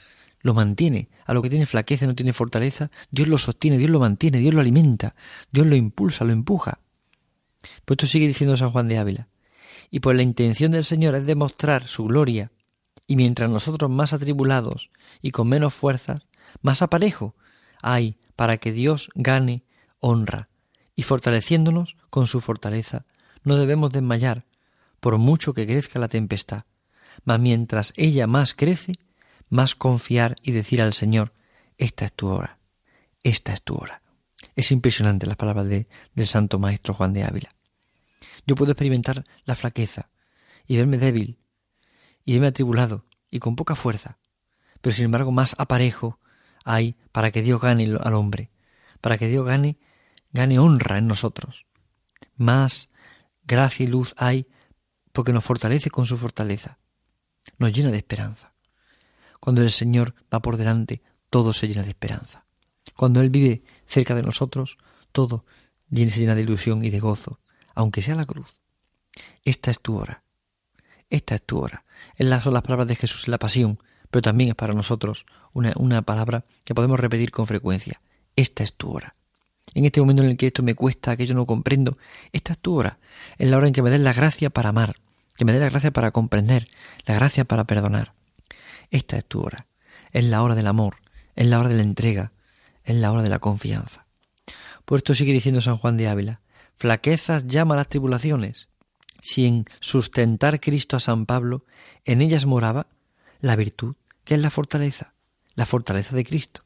lo 0.42 0.54
mantiene. 0.54 1.10
A 1.26 1.34
lo 1.34 1.42
que 1.42 1.50
tiene 1.50 1.66
flaqueza, 1.66 2.06
no 2.06 2.16
tiene 2.16 2.34
fortaleza, 2.34 2.92
Dios 3.10 3.28
lo 3.28 3.38
sostiene, 3.38 3.78
Dios 3.78 3.90
lo 3.90 4.00
mantiene, 4.00 4.40
Dios 4.40 4.54
lo 4.54 4.60
alimenta, 4.60 5.16
Dios 5.52 5.66
lo 5.66 5.76
impulsa, 5.76 6.26
lo 6.26 6.34
empuja. 6.34 6.80
Pues 7.86 7.96
esto 7.96 8.08
sigue 8.08 8.28
diciendo 8.28 8.58
San 8.58 8.72
Juan 8.72 8.88
de 8.88 8.98
Ávila. 8.98 9.28
Y 9.89 10.00
pues 10.00 10.15
la 10.15 10.24
intención 10.24 10.72
del 10.72 10.84
Señor 10.84 11.15
es 11.15 11.26
demostrar 11.26 11.88
su 11.88 12.06
gloria, 12.06 12.52
y 13.08 13.15
mientras 13.15 13.50
nosotros 13.50 13.89
más 13.89 14.13
atribulados 14.13 14.89
y 15.22 15.32
con 15.32 15.48
menos 15.48 15.74
fuerzas, 15.74 16.28
más 16.62 16.82
aparejo 16.82 17.36
hay 17.82 18.17
para 18.36 18.58
que 18.58 18.72
Dios 18.72 19.10
gane 19.15 19.63
honra, 20.00 20.50
y 20.96 21.04
fortaleciéndonos 21.04 21.98
con 22.10 22.28
su 22.28 22.41
fortaleza, 22.41 23.06
no 23.43 23.58
debemos 23.58 23.91
desmayar, 23.91 24.46
por 25.00 25.17
mucho 25.17 25.54
que 25.54 25.67
crezca 25.67 26.00
la 26.00 26.08
tempestad, 26.08 26.63
mas 27.26 27.39
mientras 27.39 27.93
ella 27.98 28.28
más 28.28 28.54
crece, 28.54 29.00
más 29.50 29.76
confiar 29.76 30.36
y 30.41 30.52
decir 30.52 30.82
al 30.82 30.93
Señor, 30.93 31.34
esta 31.78 32.06
es 32.06 32.13
tu 32.13 32.28
hora, 32.28 32.60
esta 33.24 33.54
es 33.54 33.62
tu 33.62 33.76
hora. 33.76 34.02
Es 34.56 34.72
impresionante 34.72 35.26
las 35.26 35.36
palabras 35.36 35.67
de, 35.67 35.88
del 36.13 36.28
Santo 36.28 36.60
Maestro 36.60 36.93
Juan 36.93 37.13
de 37.13 37.24
Ávila. 37.24 37.50
Yo 38.46 38.56
puedo 38.56 38.72
experimentar 38.72 39.24
la 39.46 39.56
flaqueza 39.56 40.10
y 40.66 40.78
verme 40.78 40.98
débil 40.98 41.40
y 42.24 42.34
verme 42.34 42.48
atribulado 42.48 43.06
y 43.30 43.40
con 43.40 43.56
poca 43.56 43.76
fuerza, 43.76 44.20
pero 44.82 44.94
sin 44.94 45.06
embargo 45.06 45.32
más 45.32 45.56
aparejo 45.58 46.20
hay 46.66 46.96
para 47.12 47.32
que 47.32 47.42
Dios 47.42 47.62
gane 47.62 47.98
al 48.00 48.14
hombre, 48.14 48.52
para 49.02 49.18
que 49.18 49.28
Dios 49.28 49.46
gane 49.46 49.78
gane 50.34 50.60
honra 50.60 50.98
en 50.98 51.08
nosotros. 51.08 51.68
Más 52.36 52.90
gracia 53.44 53.86
y 53.86 53.88
luz 53.88 54.14
hay 54.18 54.48
porque 55.12 55.32
nos 55.32 55.44
fortalece 55.44 55.90
con 55.90 56.06
su 56.06 56.18
fortaleza, 56.18 56.80
nos 57.58 57.72
llena 57.72 57.92
de 57.92 57.98
esperanza. 57.98 58.54
Cuando 59.40 59.62
el 59.62 59.72
Señor 59.72 60.16
va 60.34 60.42
por 60.42 60.58
delante, 60.58 61.04
todo 61.30 61.54
se 61.54 61.68
llena 61.68 61.84
de 61.84 61.90
esperanza. 61.90 62.46
Cuando 62.96 63.22
Él 63.22 63.30
vive 63.30 63.64
cerca 63.86 64.16
de 64.16 64.24
nosotros, 64.24 64.78
todo 65.12 65.46
se 65.92 66.20
llena 66.20 66.36
de 66.36 66.42
ilusión 66.42 66.84
y 66.84 66.90
de 66.90 67.00
gozo, 67.00 67.40
aunque 67.74 68.02
sea 68.02 68.16
la 68.16 68.26
cruz. 68.26 68.62
Esta 69.44 69.72
es 69.72 69.80
tu 69.80 69.98
hora. 69.98 70.24
Esta 71.10 71.36
es 71.36 71.44
tu 71.44 71.60
hora. 71.60 71.86
Estas 72.16 72.44
son 72.44 72.54
las 72.54 72.64
palabras 72.64 72.88
de 72.88 72.96
Jesús 72.96 73.28
en 73.28 73.32
la 73.32 73.40
pasión, 73.40 73.80
pero 74.10 74.22
también 74.22 74.52
es 74.52 74.56
para 74.56 74.74
nosotros 74.74 75.26
una, 75.54 75.74
una 75.76 76.02
palabra 76.02 76.46
que 76.64 76.76
podemos 76.76 77.00
repetir 77.00 77.32
con 77.32 77.48
frecuencia. 77.48 78.02
Esta 78.36 78.64
es 78.64 78.74
tu 78.74 78.92
hora 78.92 79.16
en 79.74 79.86
este 79.86 80.00
momento 80.02 80.24
en 80.24 80.30
el 80.30 80.38
que 80.38 80.48
esto 80.48 80.64
me 80.64 80.76
cuesta, 80.76 81.16
que 81.16 81.26
yo 81.26 81.34
no 81.34 81.46
comprendo, 81.46 81.98
esta 82.32 82.54
es 82.54 82.60
tu 82.60 82.76
hora. 82.76 83.00
Es 83.38 83.50
la 83.50 83.58
hora 83.58 83.68
en 83.68 83.74
que 83.74 83.82
me 83.82 83.90
des 83.90 84.00
la 84.00 84.14
gracia 84.14 84.50
para 84.50 84.70
amar, 84.70 84.98
que 85.36 85.46
me 85.46 85.52
des 85.52 85.62
la 85.62 85.70
gracia 85.70 85.92
para 85.92 86.12
comprender, 86.12 86.68
la 87.06 87.16
gracia 87.16 87.46
para 87.46 87.66
perdonar. 87.66 88.14
Esta 88.92 89.18
es 89.18 89.26
tu 89.26 89.42
hora. 89.42 89.68
Es 90.12 90.26
la 90.26 90.44
hora 90.44 90.56
del 90.56 90.68
amor, 90.68 90.98
es 91.36 91.48
la 91.48 91.60
hora 91.60 91.70
de 91.70 91.76
la 91.76 91.84
entrega, 91.84 92.34
es 92.84 92.96
la 92.96 93.12
hora 93.12 93.24
de 93.24 93.30
la 93.30 93.40
confianza. 93.40 94.06
Por 94.86 94.98
esto 94.98 95.16
sigue 95.16 95.34
diciendo 95.34 95.62
San 95.62 95.78
Juan 95.78 95.98
de 95.98 96.08
Ávila, 96.08 96.42
flaquezas 96.78 97.48
llama 97.48 97.76
las 97.76 97.88
tribulaciones. 97.88 98.70
Si 99.22 99.46
en 99.46 99.66
sustentar 99.80 100.60
Cristo 100.60 100.98
a 100.98 101.00
San 101.00 101.26
Pablo, 101.26 101.66
en 102.04 102.22
ellas 102.22 102.46
moraba 102.46 102.88
la 103.40 103.56
virtud, 103.56 103.96
que 104.24 104.36
es 104.36 104.42
la 104.42 104.50
fortaleza, 104.50 105.14
la 105.56 105.66
fortaleza 105.66 106.16
de 106.16 106.26
Cristo. 106.26 106.62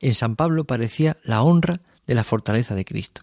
En 0.00 0.14
San 0.14 0.36
Pablo 0.36 0.64
parecía 0.64 1.16
la 1.22 1.42
honra 1.42 1.80
de 2.06 2.14
la 2.14 2.24
fortaleza 2.24 2.74
de 2.74 2.84
Cristo. 2.84 3.22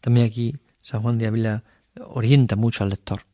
También 0.00 0.26
aquí 0.26 0.54
San 0.80 1.02
Juan 1.02 1.18
de 1.18 1.26
Ávila 1.26 1.64
orienta 2.00 2.56
mucho 2.56 2.84
al 2.84 2.90
lector. 2.90 3.26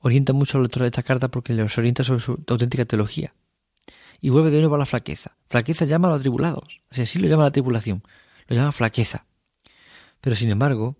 Orienta 0.00 0.32
mucho 0.32 0.58
al 0.58 0.64
lector 0.64 0.82
de 0.82 0.88
esta 0.88 1.02
carta 1.02 1.28
porque 1.28 1.52
les 1.52 1.76
orienta 1.76 2.04
sobre 2.04 2.20
su 2.20 2.32
auténtica 2.46 2.84
teología. 2.84 3.34
Y 4.20 4.30
vuelve 4.30 4.50
de 4.50 4.60
nuevo 4.60 4.74
a 4.76 4.78
la 4.78 4.86
flaqueza. 4.86 5.36
Flaqueza 5.48 5.84
llama 5.84 6.08
a 6.08 6.12
los 6.12 6.20
atribulados. 6.20 6.82
Así, 6.90 7.06
sí 7.06 7.18
lo 7.18 7.28
llama 7.28 7.44
la 7.44 7.50
tribulación. 7.50 8.02
Lo 8.46 8.56
llama 8.56 8.72
flaqueza. 8.72 9.26
Pero 10.20 10.36
sin 10.36 10.50
embargo, 10.50 10.96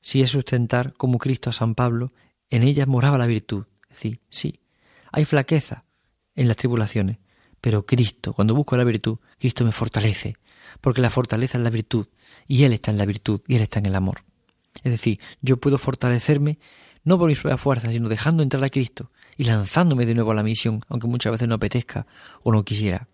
si 0.00 0.22
es 0.22 0.30
sustentar 0.30 0.92
como 0.94 1.18
Cristo 1.18 1.50
a 1.50 1.52
San 1.52 1.74
Pablo, 1.74 2.12
en 2.50 2.62
ella 2.62 2.86
moraba 2.86 3.18
la 3.18 3.26
virtud. 3.26 3.66
Es 3.84 3.96
decir, 3.96 4.20
sí, 4.28 4.60
hay 5.10 5.24
flaqueza 5.24 5.84
en 6.34 6.48
las 6.48 6.56
tribulaciones, 6.56 7.18
pero 7.60 7.84
Cristo, 7.84 8.32
cuando 8.32 8.54
busco 8.54 8.76
la 8.76 8.84
virtud, 8.84 9.18
Cristo 9.38 9.64
me 9.64 9.72
fortalece, 9.72 10.36
porque 10.80 11.00
la 11.00 11.10
fortaleza 11.10 11.58
es 11.58 11.64
la 11.64 11.70
virtud, 11.70 12.08
y 12.46 12.64
Él 12.64 12.72
está 12.72 12.90
en 12.90 12.98
la 12.98 13.06
virtud, 13.06 13.40
y 13.46 13.56
Él 13.56 13.62
está 13.62 13.78
en 13.78 13.86
el 13.86 13.94
amor. 13.94 14.24
Es 14.82 14.90
decir, 14.90 15.20
yo 15.40 15.58
puedo 15.58 15.78
fortalecerme 15.78 16.58
no 17.04 17.18
por 17.18 17.28
mis 17.28 17.40
propias 17.40 17.60
fuerzas, 17.60 17.92
sino 17.92 18.08
dejando 18.08 18.42
entrar 18.42 18.62
a 18.64 18.70
Cristo 18.70 19.10
y 19.36 19.44
lanzándome 19.44 20.06
de 20.06 20.14
nuevo 20.14 20.32
a 20.32 20.34
la 20.34 20.42
misión, 20.42 20.80
aunque 20.88 21.08
muchas 21.08 21.32
veces 21.32 21.48
no 21.48 21.56
apetezca 21.56 22.06
o 22.42 22.52
no 22.52 22.64
quisiera. 22.64 23.08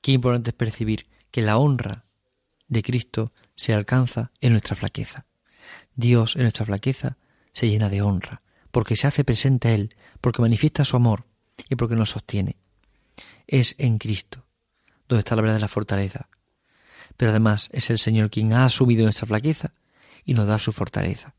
Qué 0.00 0.12
importante 0.12 0.50
es 0.50 0.56
percibir 0.56 1.06
que 1.30 1.42
la 1.42 1.58
honra 1.58 2.05
de 2.68 2.82
Cristo 2.82 3.32
se 3.54 3.74
alcanza 3.74 4.32
en 4.40 4.52
nuestra 4.52 4.76
flaqueza. 4.76 5.26
Dios 5.94 6.36
en 6.36 6.42
nuestra 6.42 6.66
flaqueza 6.66 7.16
se 7.52 7.68
llena 7.68 7.88
de 7.88 8.02
honra, 8.02 8.42
porque 8.70 8.96
se 8.96 9.06
hace 9.06 9.24
presente 9.24 9.68
a 9.68 9.74
Él, 9.74 9.94
porque 10.20 10.42
manifiesta 10.42 10.84
su 10.84 10.96
amor 10.96 11.24
y 11.68 11.76
porque 11.76 11.96
nos 11.96 12.10
sostiene. 12.10 12.56
Es 13.46 13.74
en 13.78 13.98
Cristo 13.98 14.46
donde 15.08 15.20
está 15.20 15.36
la 15.36 15.42
verdad 15.42 15.56
de 15.56 15.60
la 15.60 15.68
fortaleza, 15.68 16.28
pero 17.16 17.30
además 17.30 17.70
es 17.72 17.90
el 17.90 17.98
Señor 17.98 18.30
quien 18.30 18.52
ha 18.52 18.64
asumido 18.64 19.04
nuestra 19.04 19.26
flaqueza 19.26 19.72
y 20.24 20.34
nos 20.34 20.46
da 20.46 20.58
su 20.58 20.72
fortaleza. 20.72 21.34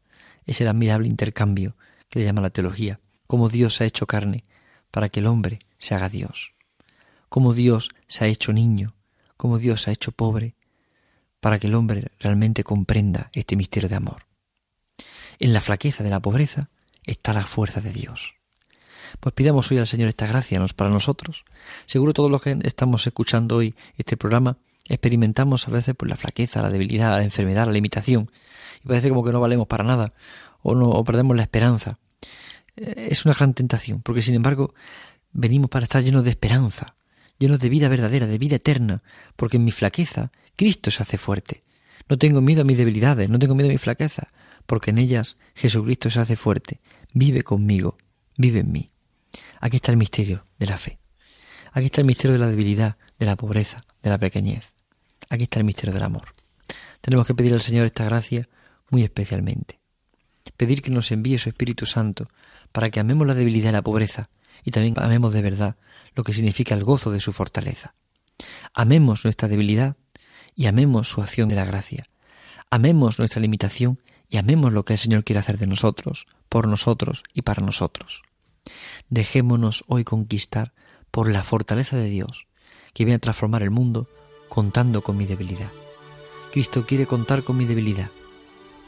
es 0.46 0.62
el 0.62 0.70
admirable 0.70 1.10
intercambio 1.10 1.76
que 2.10 2.20
le 2.20 2.26
llama 2.26 2.42
la 2.42 2.50
teología, 2.50 3.02
cómo 3.28 3.50
Dios 3.50 3.76
se 3.76 3.84
ha 3.84 3.88
hecho 3.88 4.08
carne 4.08 4.46
para 4.92 5.10
que 5.10 5.20
el 5.20 5.28
hombre 5.28 5.60
se 5.78 5.94
haga 5.94 6.08
Dios, 6.08 6.54
cómo 7.28 7.54
Dios 7.54 7.90
se 8.08 8.24
ha 8.24 8.28
hecho 8.28 8.54
niño, 8.54 8.96
cómo 9.36 9.60
Dios 9.60 9.82
se 9.82 9.90
ha 9.90 9.94
hecho 9.94 10.14
pobre, 10.14 10.56
para 11.40 11.60
que 11.60 11.68
el 11.68 11.76
hombre 11.76 12.12
realmente 12.20 12.64
comprenda 12.64 13.30
este 13.34 13.56
misterio 13.56 13.90
de 13.90 13.96
amor. 13.96 14.26
En 15.40 15.54
la 15.54 15.62
flaqueza 15.62 16.04
de 16.04 16.10
la 16.10 16.20
pobreza 16.20 16.70
está 17.04 17.34
la 17.34 17.44
fuerza 17.44 17.82
de 17.82 17.92
Dios. 17.92 18.36
Pues 19.20 19.34
pidamos 19.34 19.72
hoy 19.72 19.78
al 19.78 19.88
Señor 19.88 20.10
esta 20.10 20.28
gracia 20.28 20.60
nos 20.60 20.74
para 20.74 20.90
nosotros. 20.90 21.46
Seguro 21.86 22.14
todos 22.14 22.30
los 22.30 22.42
que 22.42 22.58
estamos 22.64 23.06
escuchando 23.08 23.58
hoy 23.58 23.76
este 23.96 24.18
programa 24.18 24.58
experimentamos 24.86 25.68
a 25.68 25.72
veces 25.72 25.96
por 25.96 26.10
la 26.10 26.16
flaqueza, 26.16 26.62
la 26.62 26.70
debilidad, 26.70 27.12
la 27.12 27.24
enfermedad, 27.24 27.66
la 27.66 27.74
limitación 27.74 28.32
y 28.84 28.88
parece 28.88 29.10
como 29.10 29.24
que 29.24 29.32
no 29.32 29.40
valemos 29.40 29.68
para 29.68 29.84
nada 29.84 30.14
o 30.62 30.76
no 30.76 30.90
o 30.90 31.04
perdemos 31.04 31.36
la 31.36 31.44
esperanza. 31.44 32.00
Eh, 32.76 33.10
es 33.12 33.26
una 33.26 33.34
gran 33.34 33.54
tentación, 33.54 34.02
porque 34.02 34.22
sin 34.22 34.36
embargo 34.36 34.74
venimos 35.32 35.70
para 35.70 35.84
estar 35.84 36.04
llenos 36.04 36.24
de 36.24 36.32
esperanza, 36.32 36.96
llenos 37.38 37.60
de 37.60 37.70
vida 37.70 37.90
verdadera, 37.90 38.28
de 38.28 38.38
vida 38.38 38.56
eterna, 38.58 39.04
porque 39.36 39.58
en 39.58 39.66
mi 39.66 39.72
flaqueza 39.72 40.32
Cristo 40.58 40.90
se 40.92 41.04
hace 41.04 41.18
fuerte. 41.18 41.64
No 42.10 42.18
tengo 42.18 42.42
miedo 42.42 42.62
a 42.62 42.66
mis 42.66 42.78
debilidades, 42.78 43.30
no 43.30 43.38
tengo 43.38 43.54
miedo 43.54 43.70
a 43.70 43.72
mi 43.72 43.78
flaqueza, 43.78 44.30
porque 44.66 44.90
en 44.90 44.98
ellas 44.98 45.38
Jesucristo 45.56 46.10
se 46.10 46.20
hace 46.20 46.36
fuerte, 46.36 46.82
vive 47.14 47.44
conmigo, 47.44 47.98
vive 48.38 48.60
en 48.60 48.72
mí. 48.72 48.90
Aquí 49.62 49.78
está 49.78 49.92
el 49.92 49.98
misterio 49.98 50.46
de 50.58 50.66
la 50.66 50.78
fe. 50.78 51.00
Aquí 51.74 51.86
está 51.86 52.02
el 52.02 52.08
misterio 52.08 52.34
de 52.34 52.40
la 52.40 52.48
debilidad, 52.48 52.98
de 53.20 53.26
la 53.28 53.36
pobreza, 53.36 53.84
de 54.02 54.10
la 54.10 54.18
pequeñez. 54.18 54.74
Aquí 55.30 55.44
está 55.44 55.60
el 55.60 55.66
misterio 55.66 55.94
del 55.94 56.04
amor. 56.04 56.34
Tenemos 57.02 57.28
que 57.28 57.36
pedir 57.36 57.54
al 57.54 57.62
Señor 57.62 57.86
esta 57.86 58.06
gracia 58.06 58.50
muy 58.90 59.04
especialmente. 59.04 59.80
Pedir 60.56 60.82
que 60.82 60.90
nos 60.90 61.12
envíe 61.12 61.38
su 61.38 61.50
Espíritu 61.50 61.86
Santo 61.86 62.30
para 62.72 62.90
que 62.90 63.00
amemos 63.00 63.28
la 63.28 63.36
debilidad 63.36 63.70
y 63.70 63.74
la 63.74 63.84
pobreza 63.84 64.30
y 64.64 64.72
también 64.72 64.96
amemos 64.98 65.34
de 65.34 65.42
verdad 65.42 65.76
lo 66.16 66.24
que 66.24 66.34
significa 66.34 66.74
el 66.74 66.84
gozo 66.84 67.12
de 67.12 67.20
su 67.20 67.32
fortaleza. 67.32 67.94
Amemos 68.74 69.24
nuestra 69.24 69.48
debilidad 69.48 69.96
y 70.58 70.66
amemos 70.66 71.08
su 71.08 71.22
acción 71.22 71.48
de 71.48 71.56
la 71.56 71.64
gracia. 71.64 72.10
Amemos 72.72 73.20
nuestra 73.20 73.40
limitación 73.40 74.02
y 74.28 74.38
amemos 74.38 74.74
lo 74.74 74.84
que 74.84 74.94
el 74.94 75.00
Señor 75.00 75.24
quiere 75.24 75.40
hacer 75.40 75.60
de 75.60 75.68
nosotros, 75.68 76.28
por 76.50 76.68
nosotros 76.68 77.24
y 77.32 77.44
para 77.44 77.64
nosotros. 77.64 78.24
Dejémonos 79.10 79.86
hoy 79.88 80.04
conquistar 80.04 80.74
por 81.12 81.30
la 81.30 81.44
fortaleza 81.44 81.96
de 81.96 82.10
Dios, 82.10 82.48
que 82.94 83.06
viene 83.06 83.16
a 83.16 83.20
transformar 83.20 83.62
el 83.62 83.70
mundo 83.70 84.10
contando 84.50 85.04
con 85.04 85.16
mi 85.16 85.26
debilidad. 85.28 85.70
Cristo 86.52 86.86
quiere 86.88 87.06
contar 87.06 87.44
con 87.44 87.56
mi 87.56 87.66
debilidad 87.66 88.10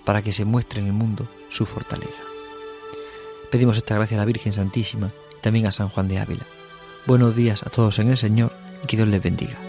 para 0.05 0.23
que 0.23 0.33
se 0.33 0.45
muestre 0.45 0.81
en 0.81 0.87
el 0.87 0.93
mundo 0.93 1.29
su 1.49 1.67
fortaleza. 1.67 2.23
Pedimos 3.51 3.77
esta 3.77 3.93
gracia 3.93 4.17
a 4.17 4.21
la 4.21 4.25
Virgen 4.25 4.53
Santísima 4.53 5.11
y 5.37 5.41
también 5.41 5.67
a 5.67 5.71
San 5.71 5.89
Juan 5.89 6.07
de 6.07 6.17
Ávila. 6.17 6.47
Buenos 7.05 7.35
días 7.35 7.61
a 7.61 7.69
todos 7.69 7.99
en 7.99 8.09
el 8.09 8.17
Señor 8.17 8.51
y 8.83 8.87
que 8.87 8.97
Dios 8.97 9.07
les 9.07 9.21
bendiga. 9.21 9.68